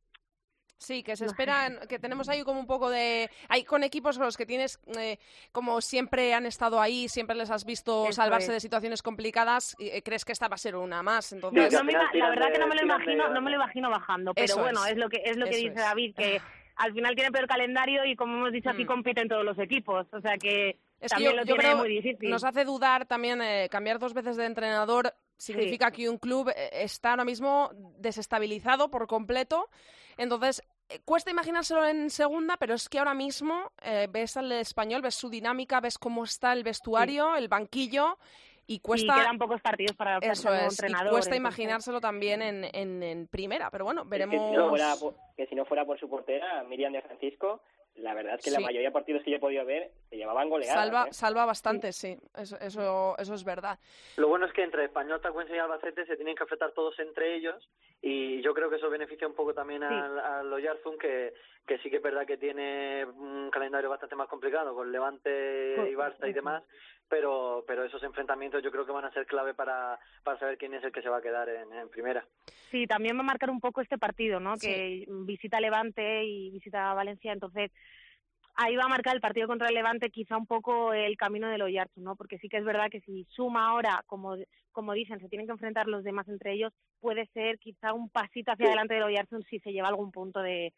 [0.82, 3.30] Sí, que se esperan, que tenemos ahí como un poco de...
[3.48, 5.18] Hay con equipos los que tienes, eh,
[5.52, 8.52] como siempre han estado ahí, siempre les has visto Eso salvarse es.
[8.54, 11.32] de situaciones complicadas, y, eh, crees que esta va a ser una más.
[11.32, 14.34] Entonces, no me la verdad que no me lo imagino, no me lo imagino bajando,
[14.34, 14.92] pero Eso bueno, es.
[14.92, 14.98] es.
[14.98, 15.82] lo que es lo que Eso dice es.
[15.84, 16.40] David, que
[16.76, 18.88] al final tiene peor calendario y como hemos dicho aquí Mm.
[18.88, 21.76] compiten todos los equipos, o sea que Es que también yo, lo yo tiene creo
[21.78, 22.30] muy difícil.
[22.30, 26.70] nos hace dudar también eh, cambiar dos veces de entrenador significa que un club eh,
[26.72, 29.68] está ahora mismo desestabilizado por completo.
[30.16, 30.62] Entonces,
[31.04, 35.28] cuesta imaginárselo en segunda, pero es que ahora mismo eh, ves al español, ves su
[35.30, 38.18] dinámica, ves cómo está el vestuario, el banquillo
[38.66, 42.64] y cuesta y quedan pocos partidos para eso es, y cuesta entonces- imaginárselo también en,
[42.72, 44.36] en, en primera, pero bueno, Es veremos.
[44.36, 47.60] Que si, no fuera por, que si no fuera por su portera, Miriam de Francisco,
[47.96, 48.64] la verdad es que la Sí.
[48.64, 50.74] mayoría de partidos que yo he podido ver se llevaban goleadas.
[50.74, 51.12] Salva, ¿eh?
[51.12, 53.78] salva bastante, sí, eso, eso, eso es verdad.
[54.16, 57.34] Lo bueno es que entre Español, Tacuense y Albacete se tienen que enfrentar todos entre
[57.36, 57.68] ellos
[58.00, 61.34] y yo creo que eso beneficia un poco también al, al Oyarzún que,
[61.66, 65.94] que sí que es verdad que tiene un calendario bastante más complicado con Levante y
[65.94, 66.62] Barça y demás,
[67.08, 70.74] pero pero esos enfrentamientos yo creo que van a ser clave para, para saber quién
[70.74, 72.26] es el que se va a quedar en, en primera.
[72.70, 74.56] Sí, también va a marcar un poco este partido, ¿no?
[74.56, 77.70] Que visita Levante y visita Valencia, entonces
[78.54, 81.62] ahí va a marcar el partido contra el Levante quizá un poco el camino del
[81.62, 82.16] Oyarzún, ¿no?
[82.16, 84.36] Porque sí que es verdad que si suma ahora, como
[84.72, 88.52] como dicen, se tienen que enfrentar los demás entre ellos, puede ser quizá un pasito
[88.52, 90.72] hacia adelante del Oyarzún si se lleva algún punto de,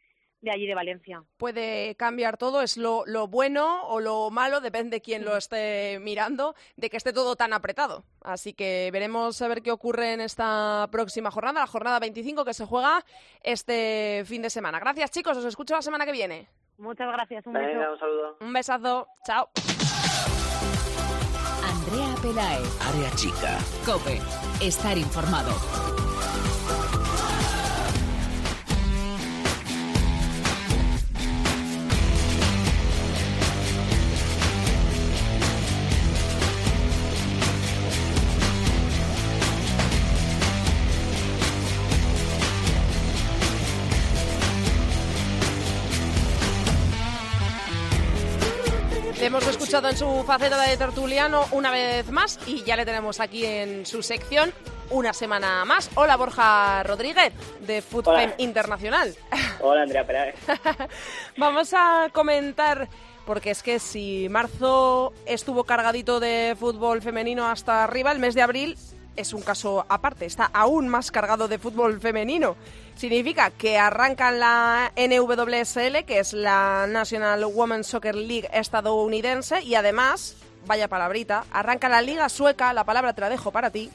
[0.44, 1.24] de allí de Valencia.
[1.36, 5.98] puede cambiar todo, es lo, lo bueno o lo malo, depende de quién lo esté
[6.00, 8.04] mirando, de que esté todo tan apretado.
[8.20, 12.54] Así que veremos a ver qué ocurre en esta próxima jornada, la jornada 25 que
[12.54, 13.04] se juega
[13.42, 14.78] este fin de semana.
[14.78, 16.48] Gracias chicos, os escucho la semana que viene.
[16.78, 17.92] Muchas gracias, un beso.
[17.92, 18.36] Un saludo.
[18.40, 19.48] Un besazo, chao.
[21.62, 23.58] Andrea Pelaez, Área chica.
[23.86, 24.20] Cope,
[24.60, 26.03] estar informado.
[49.74, 53.84] Escuchado en su faceta de tertuliano una vez más y ya le tenemos aquí en
[53.84, 54.52] su sección
[54.90, 55.90] una semana más.
[55.96, 58.20] Hola Borja Rodríguez de Food Hola.
[58.20, 59.16] Fame Internacional.
[59.60, 60.36] Hola, Andrea Pérez.
[61.36, 62.88] Vamos a comentar,
[63.26, 68.42] porque es que si marzo estuvo cargadito de fútbol femenino hasta arriba, el mes de
[68.42, 68.76] abril
[69.16, 72.56] es un caso aparte, está aún más cargado de fútbol femenino.
[72.96, 80.36] Significa que arrancan la NWSL, que es la National Women's Soccer League estadounidense, y además
[80.66, 83.90] vaya palabrita, arranca la liga sueca, la palabra te la dejo para ti,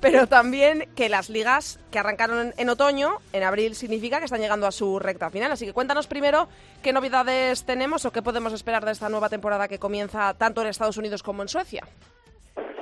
[0.00, 4.66] pero también que las ligas que arrancaron en otoño, en abril, significa que están llegando
[4.66, 5.50] a su recta final.
[5.50, 6.48] Así que cuéntanos primero
[6.82, 10.68] qué novedades tenemos o qué podemos esperar de esta nueva temporada que comienza tanto en
[10.68, 11.86] Estados Unidos como en Suecia.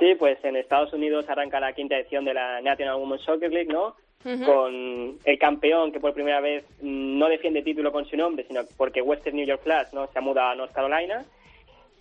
[0.03, 3.71] Sí, pues en Estados Unidos arranca la quinta edición de la National Women's Soccer League,
[3.71, 3.95] ¿no?
[4.21, 9.01] Con el campeón que por primera vez no defiende título con su nombre, sino porque
[9.01, 10.07] Western New York Flash, ¿no?
[10.07, 11.23] Se ha mudado a North Carolina.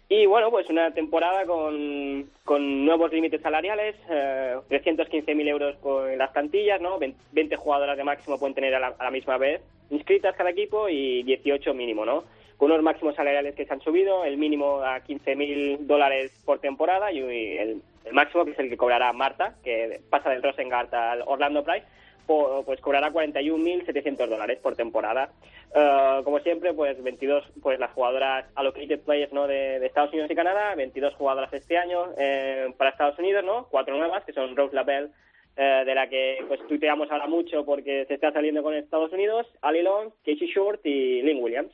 [0.09, 6.33] Y bueno, pues una temporada con, con nuevos límites salariales, eh, 315.000 euros con las
[6.33, 6.99] plantillas, ¿no?
[6.99, 9.61] 20 jugadoras de máximo pueden tener a la, a la misma vez
[9.91, 12.25] inscritas cada equipo y 18 mínimo, ¿no?
[12.57, 17.13] Con unos máximos salariales que se han subido, el mínimo a 15.000 dólares por temporada
[17.13, 21.23] y el, el máximo que es el que cobrará Marta, que pasa del Rosengard al
[21.27, 21.85] Orlando Pride,
[22.27, 25.31] po- pues cobrará 41.700 dólares por temporada.
[25.75, 29.47] Eh, como siempre, pues 22, pues las jugadoras allocated players, ¿no?
[29.47, 33.67] De, de Estados Unidos y Canadá, 22 jugadoras este año eh, para Estados Unidos, ¿no?
[33.71, 35.09] Cuatro nuevas, que son Rose Labelle,
[35.57, 39.47] eh, de la que pues tuiteamos ahora mucho porque se está saliendo con Estados Unidos,
[39.63, 41.73] Ali Long, Casey Short y Lynn Williams.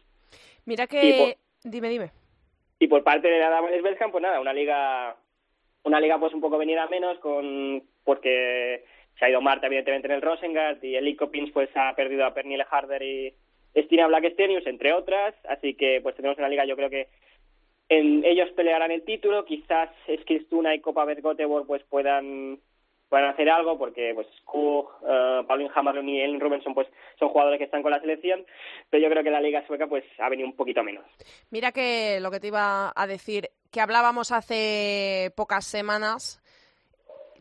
[0.64, 1.36] Mira que...
[1.64, 2.10] Dime, dime.
[2.78, 5.16] Y por parte de la Damas Belgium, pues nada, una liga,
[5.88, 8.85] una liga pues un poco venida menos, con porque
[9.18, 12.24] se ha ido Marta evidentemente en el Rosengard y el Lico Pins pues ha perdido
[12.24, 13.35] a Pernille Harder y
[13.77, 17.09] Stina Blackstenius, entre otras, así que pues tenemos una liga yo creo que
[17.88, 22.59] en, ellos pelearán el título, quizás Eskilstuna y Copa Göteborg pues puedan
[23.09, 27.59] puedan hacer algo porque pues Skug, eh, Pauline Hammarlund y Ellen Robinson pues son jugadores
[27.59, 28.44] que están con la selección,
[28.90, 31.05] pero yo creo que la liga sueca pues ha venido un poquito menos.
[31.51, 36.42] Mira que lo que te iba a decir, que hablábamos hace pocas semanas,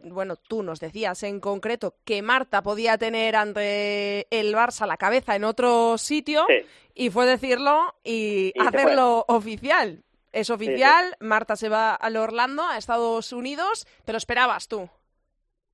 [0.03, 5.35] bueno, tú nos decías en concreto que Marta podía tener ante el Barça la cabeza
[5.35, 6.45] en otro sitio
[6.93, 10.03] y fue decirlo y, hacerlo oficial.
[10.31, 14.87] Es oficial, Marta se va al Orlando, a Estados Unidos, te lo esperabas tú.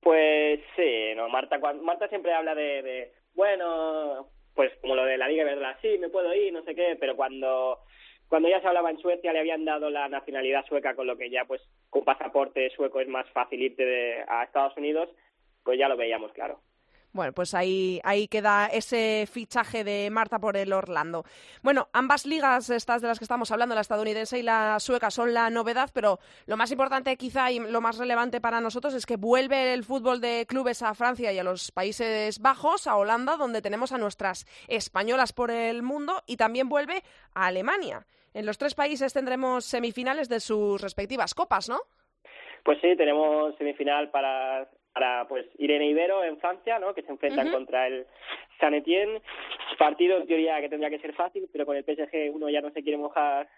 [0.04, 5.28] Pues sí, no, Marta, Marta siempre habla de, de, bueno, pues como lo de la
[5.28, 5.76] Liga ¿verdad?
[5.80, 7.78] sí, me puedo ir, no sé qué, pero cuando
[8.28, 11.30] cuando ya se hablaba en Suecia le habían dado la nacionalidad sueca, con lo que
[11.30, 15.08] ya pues con pasaporte sueco es más fácil irte de- a Estados Unidos,
[15.62, 16.60] pues ya lo veíamos claro.
[17.14, 21.24] Bueno, pues ahí, ahí queda ese fichaje de Marta por el Orlando.
[21.62, 25.32] Bueno, ambas ligas, estas de las que estamos hablando, la estadounidense y la sueca, son
[25.32, 29.14] la novedad, pero lo más importante quizá y lo más relevante para nosotros es que
[29.14, 33.62] vuelve el fútbol de clubes a Francia y a los Países Bajos, a Holanda, donde
[33.62, 38.08] tenemos a nuestras españolas por el mundo, y también vuelve a Alemania.
[38.32, 41.80] En los tres países tendremos semifinales de sus respectivas copas, ¿no?
[42.64, 46.94] Pues sí, tenemos semifinal para, para pues Irene Ibero en Francia, ¿no?
[46.94, 48.06] que se enfrentan contra el
[48.58, 49.20] San Etienne.
[49.78, 52.70] Partido en teoría que tendría que ser fácil, pero con el PSG uno ya no
[52.70, 53.48] se quiere mojar,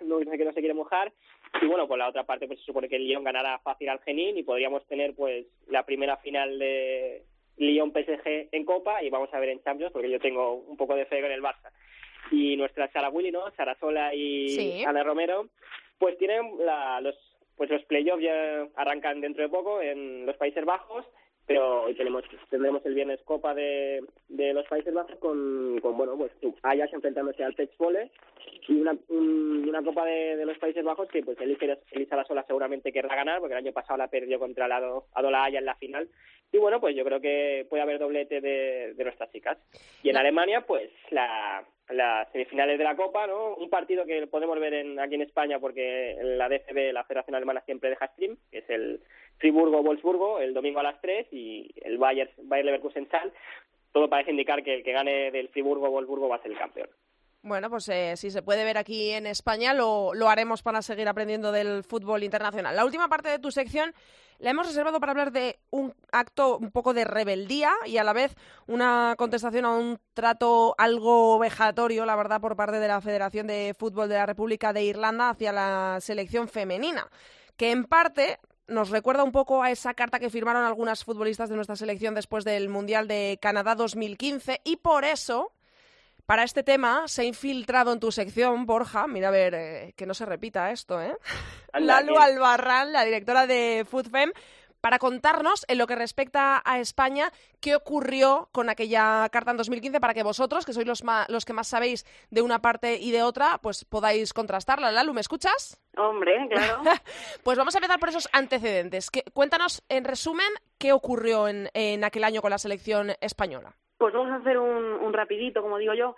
[0.00, 1.12] no que no se quiere mojar.
[1.60, 4.00] Y bueno, por la otra parte pues se supone que el Lyon ganará fácil al
[4.00, 7.22] Genin y podríamos tener pues la primera final de
[7.56, 10.94] Lyon PSG en Copa y vamos a ver en Champions porque yo tengo un poco
[10.94, 11.70] de fe con el Barça.
[12.30, 13.50] Y nuestra Sara Willy, ¿no?
[13.56, 14.84] Sara Sola y Sí.
[14.84, 15.48] Ana Romero,
[15.98, 17.16] pues tienen la, los
[17.56, 21.04] pues los playoffs ya arrancan dentro de poco en los Países Bajos,
[21.46, 26.16] pero hoy tenemos tendremos el viernes Copa de, de los Países Bajos con, con bueno
[26.16, 26.30] pues
[26.62, 28.10] Ajax enfrentándose al Pech Volley
[28.68, 32.24] y una, un- una Copa de, de los Países Bajos que pues Elisa, Elisa La
[32.24, 35.58] Sola seguramente querrá ganar porque el año pasado la perdió contra la Ado- Adola Haya
[35.58, 36.08] en la final.
[36.52, 39.58] Y bueno pues yo creo que puede haber doblete de, de nuestras chicas.
[40.04, 43.54] Y en Alemania pues la las semifinales de la Copa, ¿no?
[43.54, 47.62] Un partido que podemos ver en, aquí en España porque la DCB, la Federación Alemana,
[47.64, 49.00] siempre deja stream, que es el
[49.38, 53.32] Friburgo-Wolfsburgo, el domingo a las 3 y el Bayer, Bayer Leverkusen-Sal.
[53.92, 56.88] Todo parece indicar que el que gane del Friburgo-Wolfsburgo va a ser el campeón.
[57.44, 61.08] Bueno, pues eh, si se puede ver aquí en España, lo, lo haremos para seguir
[61.08, 62.76] aprendiendo del fútbol internacional.
[62.76, 63.92] La última parte de tu sección
[64.38, 68.12] la hemos reservado para hablar de un acto un poco de rebeldía y a la
[68.12, 68.34] vez
[68.66, 73.74] una contestación a un trato algo vejatorio, la verdad, por parte de la Federación de
[73.78, 77.08] Fútbol de la República de Irlanda hacia la selección femenina,
[77.56, 81.56] que en parte nos recuerda un poco a esa carta que firmaron algunas futbolistas de
[81.56, 85.52] nuestra selección después del Mundial de Canadá 2015 y por eso
[86.26, 90.06] para este tema se ha infiltrado en tu sección, Borja, mira a ver eh, que
[90.06, 91.16] no se repita esto, ¿eh?
[91.74, 94.32] Lalu Albarrán, la directora de FoodFem,
[94.80, 100.00] para contarnos en lo que respecta a España qué ocurrió con aquella carta en 2015
[100.00, 103.12] para que vosotros, que sois los, ma- los que más sabéis de una parte y
[103.12, 104.90] de otra, pues podáis contrastarla.
[104.90, 105.78] Lalu, ¿me escuchas?
[105.96, 106.82] Hombre, claro.
[107.44, 109.08] Pues vamos a empezar por esos antecedentes.
[109.10, 110.48] Que- cuéntanos, en resumen,
[110.78, 113.76] qué ocurrió en, en aquel año con la selección española.
[114.02, 116.16] Pues vamos a hacer un, un rapidito, como digo yo.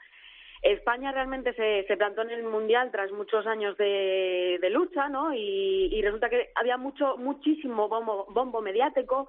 [0.63, 5.35] España realmente se, se plantó en el mundial tras muchos años de, de lucha, ¿no?
[5.35, 9.29] Y, resulta que había mucho, muchísimo bombo, bombo mediático,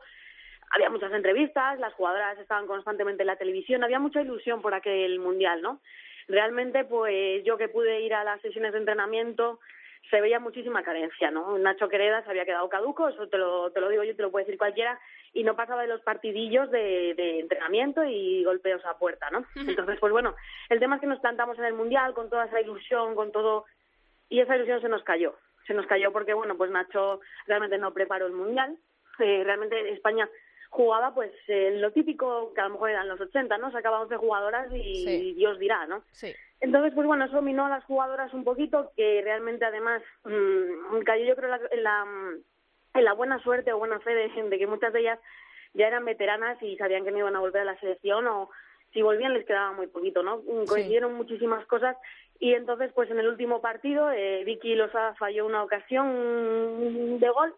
[0.72, 5.20] había muchas entrevistas, las jugadoras estaban constantemente en la televisión, había mucha ilusión por aquel
[5.20, 5.82] mundial, ¿no?
[6.30, 9.60] Realmente, pues yo que pude ir a las sesiones de entrenamiento,
[10.10, 11.58] se veía muchísima carencia, ¿no?
[11.58, 14.32] Nacho Quereda se había quedado caduco, eso te lo, te lo digo yo, te lo
[14.32, 14.99] puede decir cualquiera,
[15.34, 19.45] y no pasaba de los partidillos de, de entrenamiento y golpeos a puerta, ¿no?
[19.56, 20.36] Entonces, pues bueno,
[20.70, 23.66] el tema es que nos plantamos en el Mundial con toda esa ilusión, con todo,
[24.30, 25.36] y esa ilusión se nos cayó.
[25.68, 28.78] Se nos cayó porque, bueno, pues Nacho realmente no preparó el Mundial.
[29.20, 30.30] Eh, realmente España
[30.70, 33.72] jugaba pues eh, lo típico que a lo mejor eran los 80, ¿no?
[33.72, 35.34] Sacaba 11 jugadoras y Sí.
[35.34, 36.03] Dios dirá, ¿no?
[36.12, 36.34] Sí.
[36.62, 41.26] Entonces, pues bueno, eso minó a las jugadoras un poquito, que realmente además mm, cayó
[41.26, 42.06] yo creo la- en la,
[42.93, 45.20] en la buena suerte o buena fe de, de que muchas de ellas
[45.74, 48.49] ya eran veteranas y sabían que no iban a volver a la selección o
[48.93, 50.38] si volvían les quedaba muy poquito, ¿no?
[50.38, 51.97] Mm, Coincidieron muchísimas cosas
[52.39, 57.53] y entonces pues en el último partido eh, Vicky Lozada falló una ocasión de gol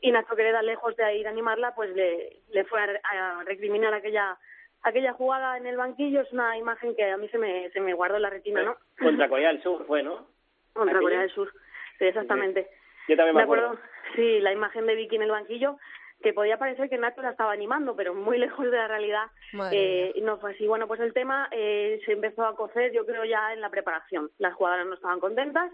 [0.00, 3.92] y Nacho Quereda, lejos de ir a animarla, pues le, le fue a, a recriminar
[3.92, 4.38] aquella
[4.82, 6.20] aquella jugada en el banquillo.
[6.20, 8.76] Es una imagen que a mí se me, se me guardó en la retina, ¿no?
[8.98, 10.26] Contra Corea del Sur fue, ¿no?
[10.72, 11.00] Contra.
[11.00, 11.52] Corea del Sur.
[11.98, 12.68] Sí, exactamente.
[13.08, 13.78] Yo también me, Me acuerdo,
[14.14, 15.78] sí, la imagen de Vicky en el banquillo,
[16.22, 19.26] que podía parecer que Nacho la estaba animando, pero muy lejos de la realidad.
[19.72, 20.66] Eh, no fue así.
[20.66, 24.30] Bueno, pues el tema eh, se empezó a cocer, yo creo, ya en la preparación.
[24.38, 25.72] Las jugadoras no estaban contentas,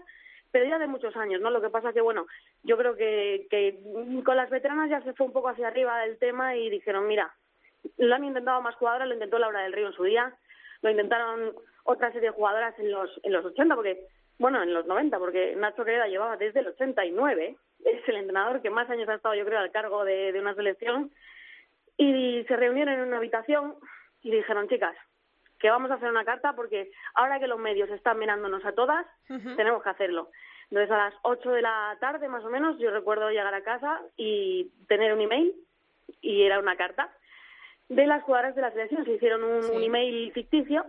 [0.51, 1.49] pero ya de muchos años, ¿no?
[1.49, 2.27] Lo que pasa que, bueno,
[2.63, 3.79] yo creo que, que
[4.23, 7.33] con las veteranas ya se fue un poco hacia arriba del tema y dijeron, mira,
[7.97, 10.33] lo han intentado más jugadoras, lo intentó Laura del Río en su día,
[10.81, 14.07] lo intentaron otra serie de jugadoras en los, en los 80, porque,
[14.39, 17.55] bueno, en los 90, porque Nacho Quereda llevaba desde el 89,
[17.85, 20.55] es el entrenador que más años ha estado, yo creo, al cargo de, de una
[20.55, 21.11] selección,
[21.97, 23.75] y se reunieron en una habitación
[24.21, 24.95] y dijeron, chicas,
[25.59, 29.05] que vamos a hacer una carta porque ahora que los medios están mirándonos a todas,
[29.55, 30.29] tenemos que hacerlo.
[30.69, 34.01] Entonces a las 8 de la tarde más o menos yo recuerdo llegar a casa
[34.17, 35.53] y tener un email
[36.21, 37.09] y era una carta
[37.89, 39.05] de las jugadoras de la selección.
[39.05, 40.85] Se hicieron un, un email ficticio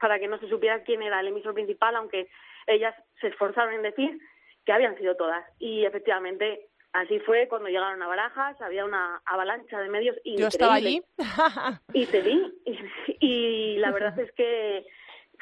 [0.00, 2.28] para que no se supiera quién era el emisor principal, aunque
[2.66, 4.18] ellas se esforzaron en decir
[4.64, 5.44] que habían sido todas.
[5.58, 10.40] Y efectivamente así fue cuando llegaron a Barajas, había una avalancha de medios increíble.
[10.42, 11.02] Yo estaba allí.
[11.92, 12.52] Y te vi.
[13.20, 14.86] Y, y la verdad es que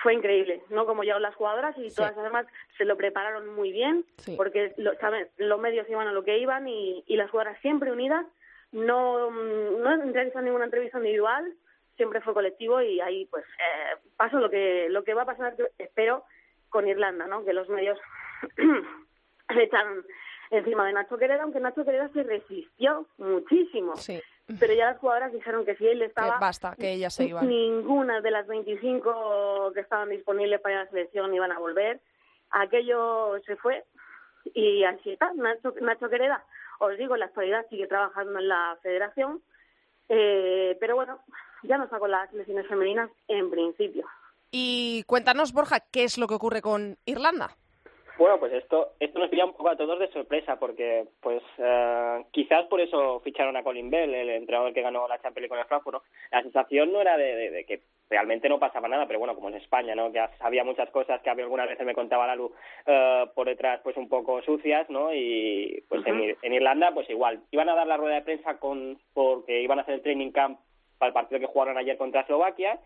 [0.03, 0.86] fue increíble, ¿no?
[0.86, 2.46] Como llegaron las jugadoras y todas además
[2.78, 4.34] se lo prepararon muy bien, Sí.
[4.36, 5.28] porque lo, ¿saben?
[5.36, 8.24] los medios iban a lo que iban y, y las jugadoras siempre unidas,
[8.73, 11.55] no, no realizan ninguna entrevista individual,
[11.97, 15.55] siempre fue colectivo y ahí pues eh, pasó lo que lo que va a pasar,
[15.79, 16.25] espero,
[16.68, 17.45] con Irlanda, ¿no?
[17.45, 17.99] Que los medios
[19.49, 20.05] se echaron
[20.51, 23.95] encima de Nacho Quereda, aunque Nacho Quereda se resistió muchísimo.
[24.59, 26.39] Pero ya las jugadoras dijeron que si él estaba...
[26.39, 27.49] basta, que ellas se iban.
[27.49, 32.01] Ninguna de las 25 que estaban disponibles para la selección iban a volver.
[32.51, 33.85] Aquello se fue
[34.53, 35.33] y así está.
[35.35, 36.45] Nacho, Nacho Quereda,
[36.85, 39.41] os digo, en la actualidad sigue trabajando en la federación,
[40.09, 41.20] eh, pero bueno,
[41.62, 44.07] ya no está con las selecciones femeninas en principio.
[44.51, 47.57] Y cuéntanos, Borja, ¿qué es lo que ocurre con Irlanda?
[48.18, 52.24] Bueno, pues esto esto nos pilla un poco a todos de sorpresa porque, pues, eh,
[52.30, 55.59] quizás por eso ficharon a Colin Bell, el entrenador que ganó la Champions League con
[55.59, 56.03] el Frankfurt, ¿no?
[56.30, 57.80] La sensación no era de, de- de que
[58.13, 60.13] realmente no pasaba nada, pero bueno, como en España, ¿no?
[60.13, 62.53] Que había muchas cosas que había algunas veces me contaba Lalu
[62.87, 65.13] eh, por detrás, pues un poco sucias, ¿no?
[65.13, 68.99] Y pues en, en Irlanda, pues igual, iban a dar la rueda de prensa con
[69.15, 70.61] porque iban a hacer el training camp
[70.99, 72.79] para el partido que jugaron ayer contra Eslovaquia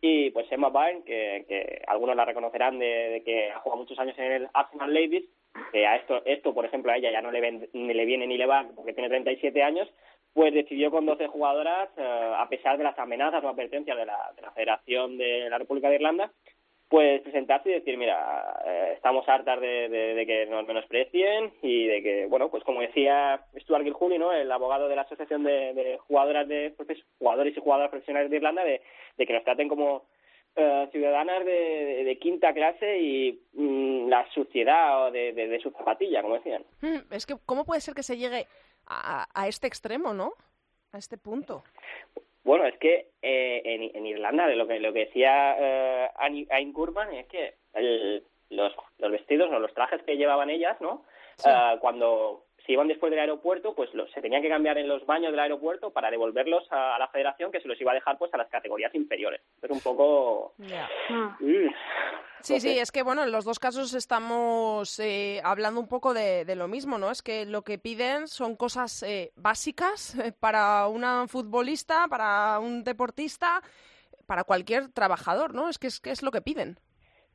[0.00, 3.98] y pues Emma Byrne, que, que algunos la reconocerán de, de que ha jugado muchos
[3.98, 5.24] años en el Arsenal Ladies,
[5.72, 8.26] que a esto, esto por ejemplo, a ella ya no le, ven- ni le viene
[8.26, 9.88] ni le va porque tiene 37 años,
[10.34, 14.32] pues decidió con 12 jugadoras, eh, a pesar de las amenazas o advertencias de la,
[14.36, 16.30] de la Federación de la República de Irlanda,
[16.88, 22.02] pues presentarse y decir, mira, eh, estamos hartas de, de- que nos menosprecien y de
[22.02, 24.32] que, bueno, pues como decía Stuart Gilhooly, ¿no?
[24.32, 26.74] el abogado de la Asociación de, Jugadoras de
[27.18, 28.80] Jugadores y Jugadoras Profesionales de Irlanda, de,
[29.16, 30.04] que nos traten como
[30.56, 36.34] eh, ciudadanas de quinta clase y mm, la suciedad de, de, de su zapatilla, como
[36.36, 36.64] decían.
[36.82, 38.46] Mm, Es que, ¿cómo puede ser que se llegue
[38.86, 40.32] a, a este extremo, no?
[40.92, 41.64] A este punto.
[42.44, 46.10] Bueno, es que eh, en, en Irlanda, de lo que lo que decía eh,
[46.50, 51.04] Ayn Gurman, es que el- los, los vestidos o los trajes que llevaban ellas, ¿no?
[51.74, 55.04] Eh, cuando se iban después del aeropuerto, pues los, se tenían que cambiar en los
[55.06, 58.16] baños del aeropuerto para devolverlos a, a la federación que se los iba a dejar
[58.18, 59.40] pues a las categorías inferiores.
[59.60, 60.54] Es un poco...
[60.58, 61.68] Mm.
[62.40, 66.44] Sí, sí, es que bueno, en los dos casos estamos eh, hablando un poco de,
[66.44, 67.10] de lo mismo, ¿no?
[67.10, 72.84] Es que lo que piden son cosas eh, básicas eh, para una futbolista, para un
[72.84, 73.62] deportista,
[74.26, 75.70] para cualquier trabajador, ¿no?
[75.70, 76.78] Es que es, que es lo que piden.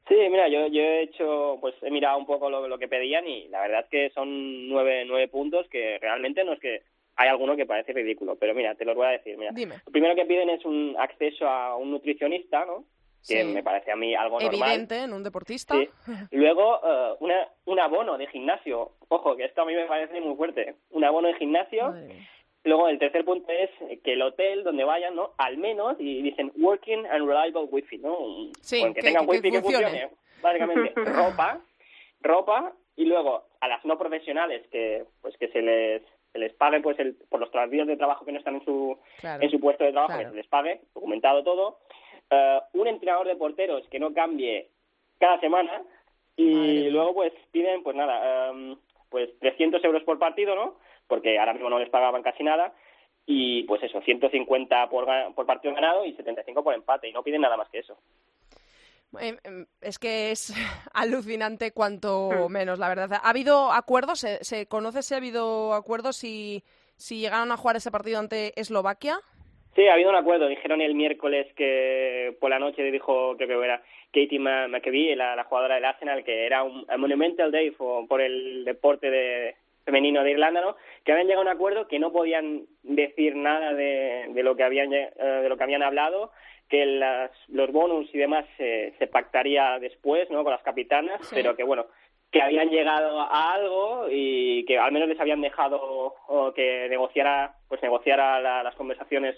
[0.09, 3.27] Sí, mira, yo, yo he hecho, pues he mirado un poco lo, lo que pedían
[3.27, 6.81] y la verdad es que son nueve, nueve puntos que realmente no es que
[7.15, 9.51] hay alguno que parece ridículo, pero mira, te los voy a decir, mira.
[9.53, 9.75] Dime.
[9.85, 12.85] Lo primero que piden es un acceso a un nutricionista, ¿no?
[13.27, 13.47] Que Sí.
[13.53, 14.69] me parece a mí algo normal.
[14.71, 15.75] Evidente en un deportista.
[15.75, 15.89] Sí.
[16.31, 18.93] Luego, eh, una, un abono de gimnasio.
[19.09, 20.75] Ojo, que esto a mí me parece muy fuerte.
[20.91, 21.93] Un abono de gimnasio.
[22.69, 23.69] Luego, el tercer punto es
[24.03, 25.31] que el hotel donde vayan, ¿no?
[25.37, 28.15] Al menos, y dicen working and reliable wifi, ¿no?
[28.61, 29.85] Sí, que, que- tengan que wifi que funcione.
[29.85, 30.13] funcione.
[30.41, 31.61] Básicamente, ropa,
[32.21, 36.01] ropa, y luego a las no profesionales que, pues que se les,
[36.31, 38.97] se les pague pues el, por los días de trabajo que no están en su,
[39.19, 39.43] Claro.
[39.43, 40.29] en su puesto de trabajo, Claro.
[40.29, 41.79] que se les pague, documentado todo.
[42.29, 44.69] Eh, un entrenador de porteros que no cambie
[45.19, 45.81] cada semana
[46.35, 48.77] y luego pues piden pues nada em,
[49.09, 50.75] pues 300 euros por partido no
[51.09, 52.71] porque ahora mismo no les pagaban casi nada
[53.25, 57.23] y pues eso 150 por, ga- por partido ganado y 75 por empate y no
[57.23, 57.97] piden nada más que eso
[59.19, 60.53] Eh, eh, Es que es
[60.93, 62.51] alucinante cuanto Hmm.
[62.51, 63.09] menos, la verdad.
[63.23, 64.19] ¿Ha habido acuerdos?
[64.19, 66.63] ¿Se, se conoce si ha habido acuerdos si,
[66.95, 69.17] si llegaron a jugar ese partido ante Eslovaquia?
[69.75, 70.47] Sí, ha habido un acuerdo.
[70.47, 73.81] Dijeron el miércoles que por la noche dijo, creo que era
[74.11, 78.21] Katie McAvee, la, la jugadora del Arsenal, que era un a Monumental Day for- por
[78.21, 79.55] el deporte de,
[79.89, 80.75] femenino de Irlanda, ¿no?
[81.03, 84.63] Que habían llegado a un acuerdo que no podían decir nada de, de lo que
[84.63, 86.31] habían eh, de lo que habían hablado,
[86.69, 90.43] que las, los bonus y demás se, se pactaría después, ¿no?
[90.43, 91.35] Con las capitanas, Sí.
[91.35, 91.87] pero que bueno,
[92.31, 97.55] que habían llegado a algo y que al menos les habían dejado o que negociara
[97.67, 99.35] pues negociara la- las conversaciones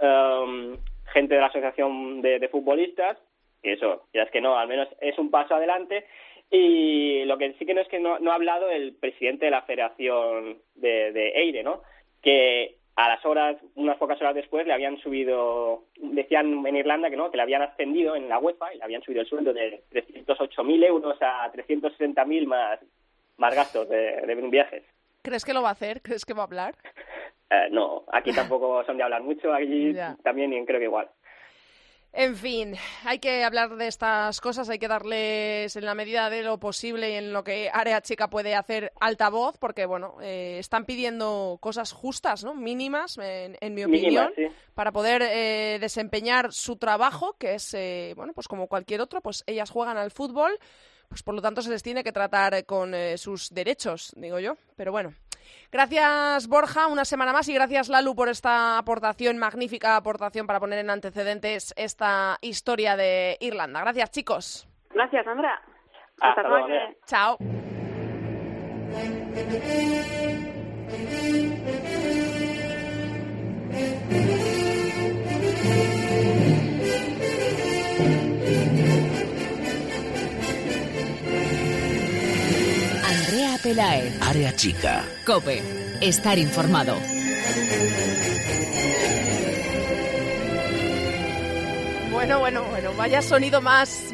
[0.00, 0.76] em,
[1.12, 3.18] gente de la asociación de, de futbolistas
[3.62, 6.04] y eso ya es que no al menos es un paso adelante
[6.54, 9.50] y lo que sí que no es que no, no ha hablado el presidente de
[9.50, 11.82] la federación de, de Eire no
[12.22, 17.16] que a las horas unas pocas horas después le habían subido decían en Irlanda que
[17.16, 19.82] no que le habían ascendido en la UEFA y le habían subido el sueldo de
[19.90, 22.78] 308.000 euros a 360.000 más
[23.38, 24.84] más gastos de, de viajes
[25.22, 26.02] ¿Crees que lo va a hacer?
[26.02, 26.74] ¿Crees que va a hablar?
[27.48, 30.16] Eh, no, aquí tampoco son de hablar mucho, aquí Ya.
[30.24, 31.08] también creo que igual.
[32.14, 36.42] En fin, hay que hablar de estas cosas, hay que darles en la medida de
[36.42, 40.84] lo posible y en lo que Área Chica puede hacer altavoz, porque bueno, eh, están
[40.84, 42.54] pidiendo cosas justas, ¿no?
[42.54, 44.64] Mínimas, en, en mi opinión, Mínimas, sí.
[44.74, 49.42] para poder eh, desempeñar su trabajo, que es, eh, bueno, pues como cualquier otro, pues
[49.46, 50.58] ellas juegan al fútbol,
[51.08, 54.58] pues por lo tanto se les tiene que tratar con eh, sus derechos, digo yo.
[54.76, 55.14] Pero bueno,
[55.70, 60.78] gracias Borja, una semana más y gracias Lalu por esta aportación, magnífica aportación para poner
[60.78, 63.80] en antecedentes esta historia de Irlanda.
[63.80, 64.68] Gracias chicos.
[64.90, 65.60] Gracias, Andrea.
[66.20, 66.64] Hasta Hasta, luego.
[66.64, 66.94] Andrea.
[67.06, 67.38] Chao.
[83.62, 84.12] Pelae.
[84.20, 85.04] Área chica.
[85.24, 85.62] Cope.
[86.00, 86.96] Estar informado.
[92.10, 94.12] Bueno, bueno, bueno, vaya sonido más,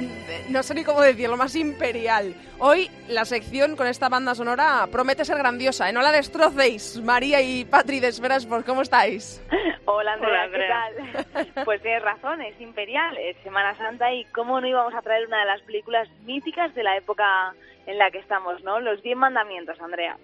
[0.48, 2.32] no sé ni cómo decirlo, más imperial.
[2.58, 5.92] Hoy la sección con esta banda sonora promete ser grandiosa, ¿eh?
[5.92, 9.42] No la destrocéis, María y Patri de Esferas, ¿por cómo estáis?
[9.84, 10.88] Hola Andrea, Hola, Andrea.
[11.12, 11.64] ¿qué tal?
[11.64, 15.40] Pues tienes razón, es imperial, es Semana Santa y cómo no íbamos a traer una
[15.40, 17.52] de las películas míticas de la época
[17.88, 18.78] en la que estamos, ¿no?
[18.80, 20.16] Los Diez Mandamientos, Andrea.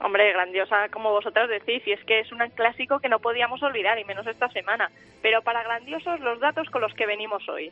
[0.00, 3.98] Hombre, grandiosa como vosotras decís, y es que es un clásico que no podíamos olvidar,
[3.98, 4.90] y menos esta semana.
[5.20, 7.70] Pero para grandiosos, los datos con los que venimos hoy.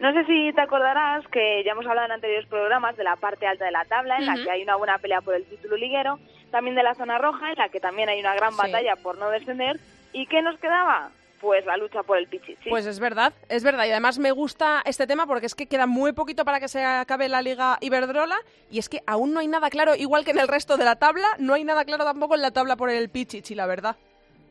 [0.00, 3.46] No sé si te acordarás que ya hemos hablado en anteriores programas de la parte
[3.46, 6.18] alta de la tabla, en la que hay una buena pelea por el título liguero,
[6.50, 8.58] también de la zona roja, en la que también hay una gran Sí.
[8.58, 9.76] batalla por no descender.
[10.14, 11.10] ¿Y qué nos quedaba?
[11.46, 12.70] Pues la lucha por el Pichichi.
[12.70, 13.84] Pues es verdad, es verdad.
[13.86, 16.84] Y además me gusta este tema porque es que queda muy poquito para que se
[16.84, 18.34] acabe la Liga Iberdrola
[18.68, 20.96] y es que aún no hay nada claro, igual que en el resto de la
[20.96, 23.94] tabla, no hay nada claro tampoco en la tabla por el Pichichi, la verdad.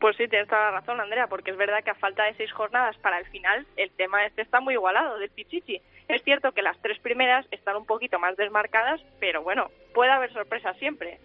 [0.00, 2.50] Pues sí, tienes toda la razón, Andrea, porque es verdad que a falta de seis
[2.52, 5.82] jornadas para el final, el tema este está muy igualado del Pichichi.
[6.08, 10.32] Es cierto que las tres primeras están un poquito más desmarcadas, pero bueno, puede haber
[10.32, 11.20] sorpresas siempre.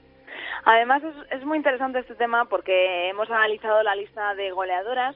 [0.66, 5.16] Además es, es muy interesante este tema porque hemos analizado la lista de goleadoras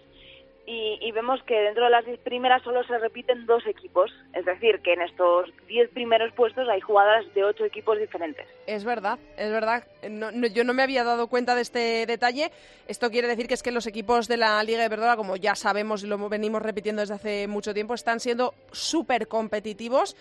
[0.68, 4.12] y, vemos que dentro de las diez primeras solo se repiten dos equipos.
[4.34, 8.48] Es decir, que en estos diez primeros puestos hay jugadoras de ocho equipos diferentes.
[8.66, 9.84] Es verdad, es verdad.
[10.54, 12.52] Yo no me había dado cuenta de este detalle.
[12.88, 16.04] Esto quiere decir que es que los equipos de la Liga Iberdrola, como ya sabemos
[16.04, 20.16] y lo venimos repitiendo desde hace mucho tiempo, están siendo súper competitivos.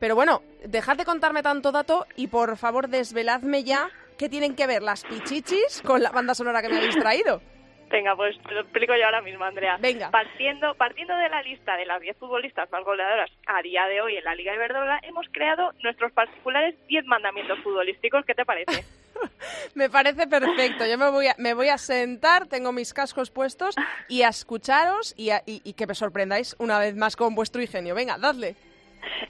[0.00, 4.66] Pero bueno, dejad de contarme tanto dato y por favor desveladme ya qué tienen que
[4.66, 7.40] ver las pichichis con la banda sonora que me habéis traído.
[7.94, 9.76] Venga, pues te lo explico yo ahora mismo, Andrea.
[9.80, 10.10] Venga.
[10.10, 14.16] Partiendo, partiendo de la lista de las 10 futbolistas más goleadoras a día de hoy
[14.16, 18.24] en la Liga Iberdrola, hemos creado nuestros particulares 10 mandamientos futbolísticos.
[18.26, 18.84] ¿Qué te parece?
[19.76, 20.84] Me parece perfecto.
[20.86, 23.76] Yo me voy a, me voy a sentar, tengo mis cascos puestos
[24.08, 27.62] y a escucharos y, a- y- y que me sorprendáis una vez más con vuestro
[27.62, 27.94] ingenio.
[27.94, 28.56] Venga, dadle.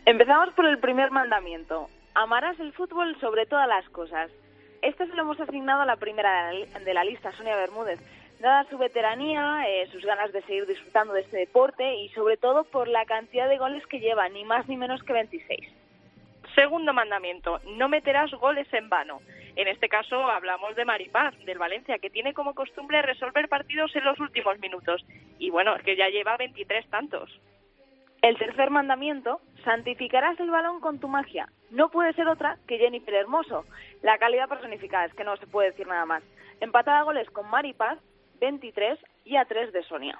[0.06, 1.88] Empezamos por el primer mandamiento.
[2.14, 4.30] Amarás el fútbol sobre todas las cosas.
[4.80, 7.56] Este se lo hemos asignado a la primera de la li- de la lista, Sonia
[7.56, 8.00] Bermúdez,
[8.44, 12.64] dada su veteranía, eh, sus ganas de seguir disfrutando de este deporte y sobre todo
[12.64, 15.60] por la cantidad de goles que lleva, ni más ni menos que 26.
[16.54, 19.20] Segundo mandamiento, no meterás goles en vano.
[19.56, 24.04] En este caso hablamos de Maripaz, del Valencia, que tiene como costumbre resolver partidos en
[24.04, 25.04] los últimos minutos.
[25.38, 27.40] Y bueno, es que ya lleva 23 tantos.
[28.20, 31.48] El tercer mandamiento, santificarás el balón con tu magia.
[31.70, 33.64] No puede ser otra que Jennifer Hermoso.
[34.02, 36.22] La calidad personificada, es que no se puede decir nada más.
[36.60, 37.98] Empatada a goles con Maripaz,
[38.40, 40.18] 23 y a 3 de Sonia.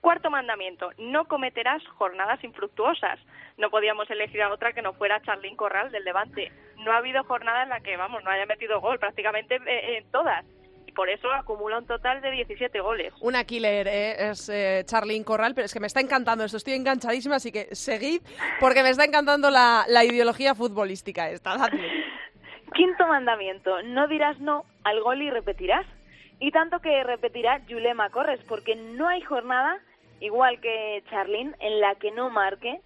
[0.00, 3.18] Cuarto mandamiento, no cometerás jornadas infructuosas.
[3.58, 6.52] No podíamos elegir a otra que no fuera Charlín Corral del Levante.
[6.84, 10.10] No ha habido jornada en la que, vamos, no haya metido gol, prácticamente eh, en
[10.12, 10.44] todas.
[10.86, 13.12] Y por eso acumula un total de 17 goles.
[13.20, 16.74] Una killer eh, es eh, Charlene Corral, pero es que me está encantando esto, estoy
[16.74, 18.20] enganchadísima, así que seguid
[18.60, 21.56] porque me está encantando la, la ideología futbolística esta.
[21.56, 21.90] Dadle.
[22.74, 25.86] Quinto mandamiento, no dirás no al gol y repetirás.
[26.38, 29.80] Y tanto que repetirá Yulema Corres, porque no hay jornada,
[30.20, 32.80] igual que Charlín, en la que no marque,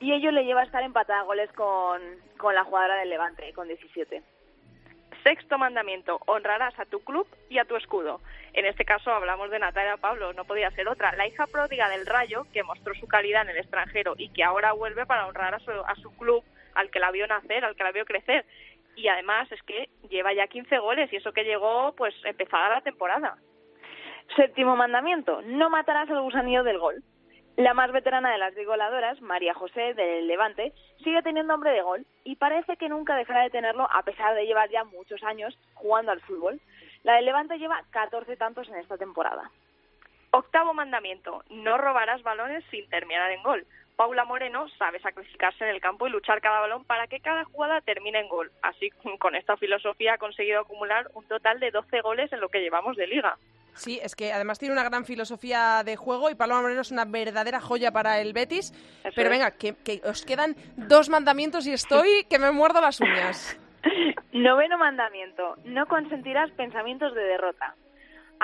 [0.00, 2.00] y ello le lleva a estar empatada a goles con,
[2.38, 4.22] con la jugadora del Levante, con 17.
[5.22, 8.20] Sexto mandamiento, honrarás a tu club y a tu escudo.
[8.52, 12.04] En este caso hablamos de Natalia Pablo, no podía ser otra, la hija pródiga del
[12.04, 15.60] Rayo, que mostró su calidad en el extranjero y que ahora vuelve para honrar a
[15.60, 16.44] su, a su club,
[16.74, 18.44] al que la vio nacer, al que la vio crecer.
[18.96, 22.80] Y además es que lleva ya 15 goles y eso que llegó pues empezada la
[22.80, 23.36] temporada.
[24.36, 27.02] Séptimo mandamiento, no matarás al gusanillo del gol.
[27.56, 30.72] La más veterana de las goladoras, María José del Levante,
[31.04, 34.44] sigue teniendo nombre de gol y parece que nunca dejará de tenerlo a pesar de
[34.44, 36.60] llevar ya muchos años jugando al fútbol.
[37.04, 39.50] La del Levante lleva 14 tantos en esta temporada.
[40.32, 43.64] Octavo mandamiento, no robarás balones sin terminar en gol.
[43.96, 47.80] Paula Moreno sabe sacrificarse en el campo y luchar cada balón para que cada jugada
[47.80, 48.50] termine en gol.
[48.62, 52.60] Así, con esta filosofía ha conseguido acumular un total de 12 goles en lo que
[52.60, 53.36] llevamos de liga.
[53.74, 57.04] Sí, es que además tiene una gran filosofía de juego y Paloma Moreno es una
[57.04, 58.72] verdadera joya para el Betis.
[59.02, 59.30] Pero es.
[59.30, 63.58] venga, que, que os quedan dos mandamientos y estoy que me muerdo las uñas.
[64.32, 67.74] Noveno mandamiento, no consentirás pensamientos de derrota.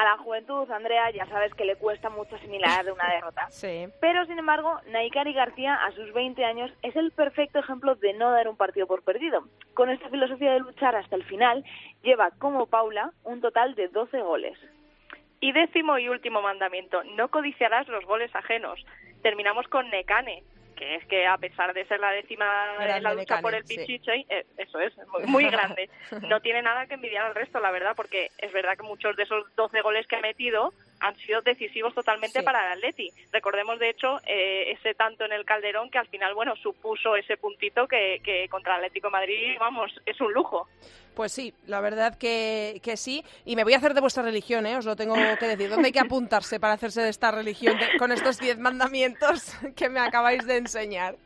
[0.01, 3.47] A la juventud, Andrea, ya sabes que le cuesta mucho asimilar de una derrota.
[3.51, 3.87] Sí.
[4.01, 8.31] Pero, sin embargo, Naikari García, a sus 20 años, es el perfecto ejemplo de no
[8.31, 9.45] dar un partido por perdido.
[9.75, 11.63] Con esta filosofía de luchar hasta el final,
[12.03, 14.59] lleva, como Paula, un total de 12 goles.
[15.39, 18.83] Y décimo y último mandamiento, no codiciarás los goles ajenos.
[19.21, 20.45] Terminamos con Necane,
[20.81, 23.67] que es que a pesar de ser la décima Grande en la lucha por el
[23.67, 23.77] sí.
[23.77, 25.91] Pichichi, eh, eso es, muy, muy grande.
[26.27, 29.25] No tiene nada que envidiar al resto, la verdad, porque es verdad que muchos de
[29.25, 32.45] esos 12 goles que ha metido han sido decisivos totalmente Sí.
[32.45, 33.11] para el Atleti.
[33.33, 37.37] Recordemos, de hecho, eh, ese tanto en el Calderón que al final, bueno, supuso ese
[37.37, 40.69] puntito que, que contra el Atlético de Madrid, vamos, es un lujo.
[41.15, 43.25] Pues sí, la verdad que, que sí.
[43.45, 44.77] Y me voy a hacer de vuestra religión, ¿eh?
[44.77, 45.69] os lo tengo que decir.
[45.69, 49.89] ¿Dónde hay que apuntarse para hacerse de esta religión de- con estos diez mandamientos que
[49.89, 51.17] me acabáis de enseñar?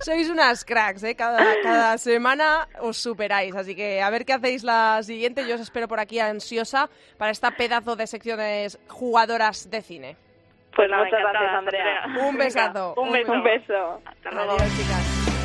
[0.00, 1.14] Sois unas cracks, ¿eh?
[1.14, 3.54] Cada, cada semana os superáis.
[3.54, 5.46] Así que a ver qué hacéis la siguiente.
[5.48, 8.78] Yo os espero por aquí ansiosa para esta pedazo de secciones
[9.10, 10.16] jugadoras de cine.
[10.76, 11.52] Pues Nada, muchas gracias.
[11.52, 12.28] Andrea.
[12.28, 12.94] Un besazo.
[12.96, 13.32] Un beso.
[13.32, 14.00] Un beso.
[14.06, 14.52] Hasta luego.
[14.52, 15.39] Adiós, chicas.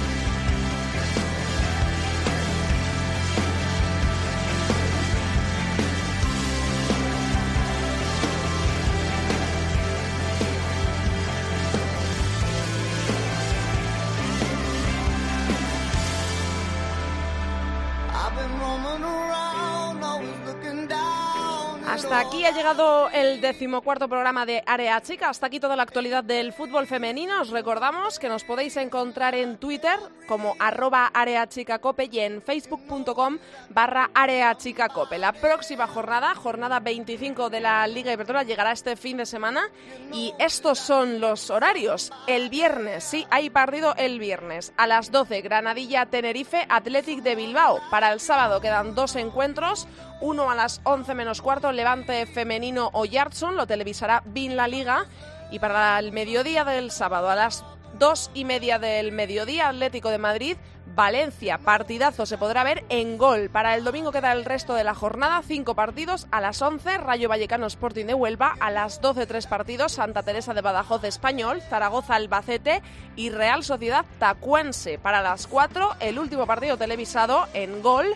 [22.05, 25.27] Hasta aquí ha llegado el decimocuarto programa de Área Chica.
[25.27, 27.41] Hasta aquí toda la actualidad del fútbol femenino.
[27.41, 29.97] Os recordamos que nos podéis encontrar en Twitter
[30.27, 33.39] como arroba areachicacope y en facebook.com
[33.69, 35.17] barra areachicacope.
[35.17, 39.67] La próxima jornada, jornada 25 de la Liga Iberdrola, llegará este fin de semana
[40.13, 42.11] y estos son los horarios.
[42.27, 44.73] El viernes, sí, hay partido el viernes.
[44.77, 47.79] A las 12, Granadilla-Tenerife, Athletic de Bilbao.
[47.89, 49.87] Para el sábado quedan dos encuentros.
[50.21, 55.05] Uno a las 11 menos cuarto, Levante Femenino o Yardson, lo televisará BIN La Liga.
[55.51, 57.63] Y para el mediodía del sábado a las
[57.99, 60.57] dos y media del mediodía, Atlético de Madrid.
[60.95, 63.49] Valencia, partidazo se podrá ver en gol.
[63.49, 67.27] Para el domingo queda el resto de la jornada, cinco partidos a las 11, Rayo
[67.27, 72.15] Vallecano Sporting de Huelva, a las 12 tres partidos, Santa Teresa de Badajoz Español, Zaragoza
[72.15, 72.81] Albacete
[73.15, 74.97] y Real Sociedad Tacuense.
[74.97, 78.07] Para las 4, el último partido televisado en gol,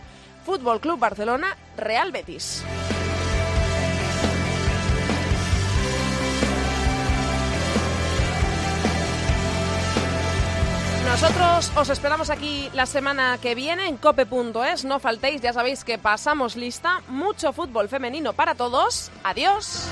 [0.46, 2.64] Fútbol Club Barcelona, Real Betis.
[11.10, 14.86] Nosotros os esperamos aquí la semana que viene en cope.es.
[14.86, 17.02] No faltéis, ya sabéis que pasamos lista.
[17.08, 19.10] Mucho fútbol femenino para todos.
[19.24, 19.90] Adiós.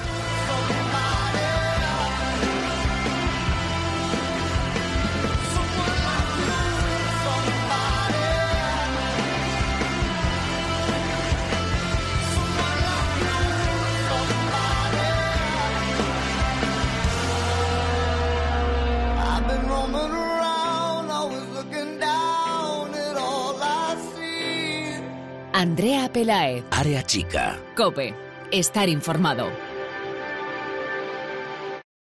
[25.57, 27.57] Andrea Pelaez, Área chica.
[27.75, 28.13] Cope,
[28.51, 29.49] estar informado.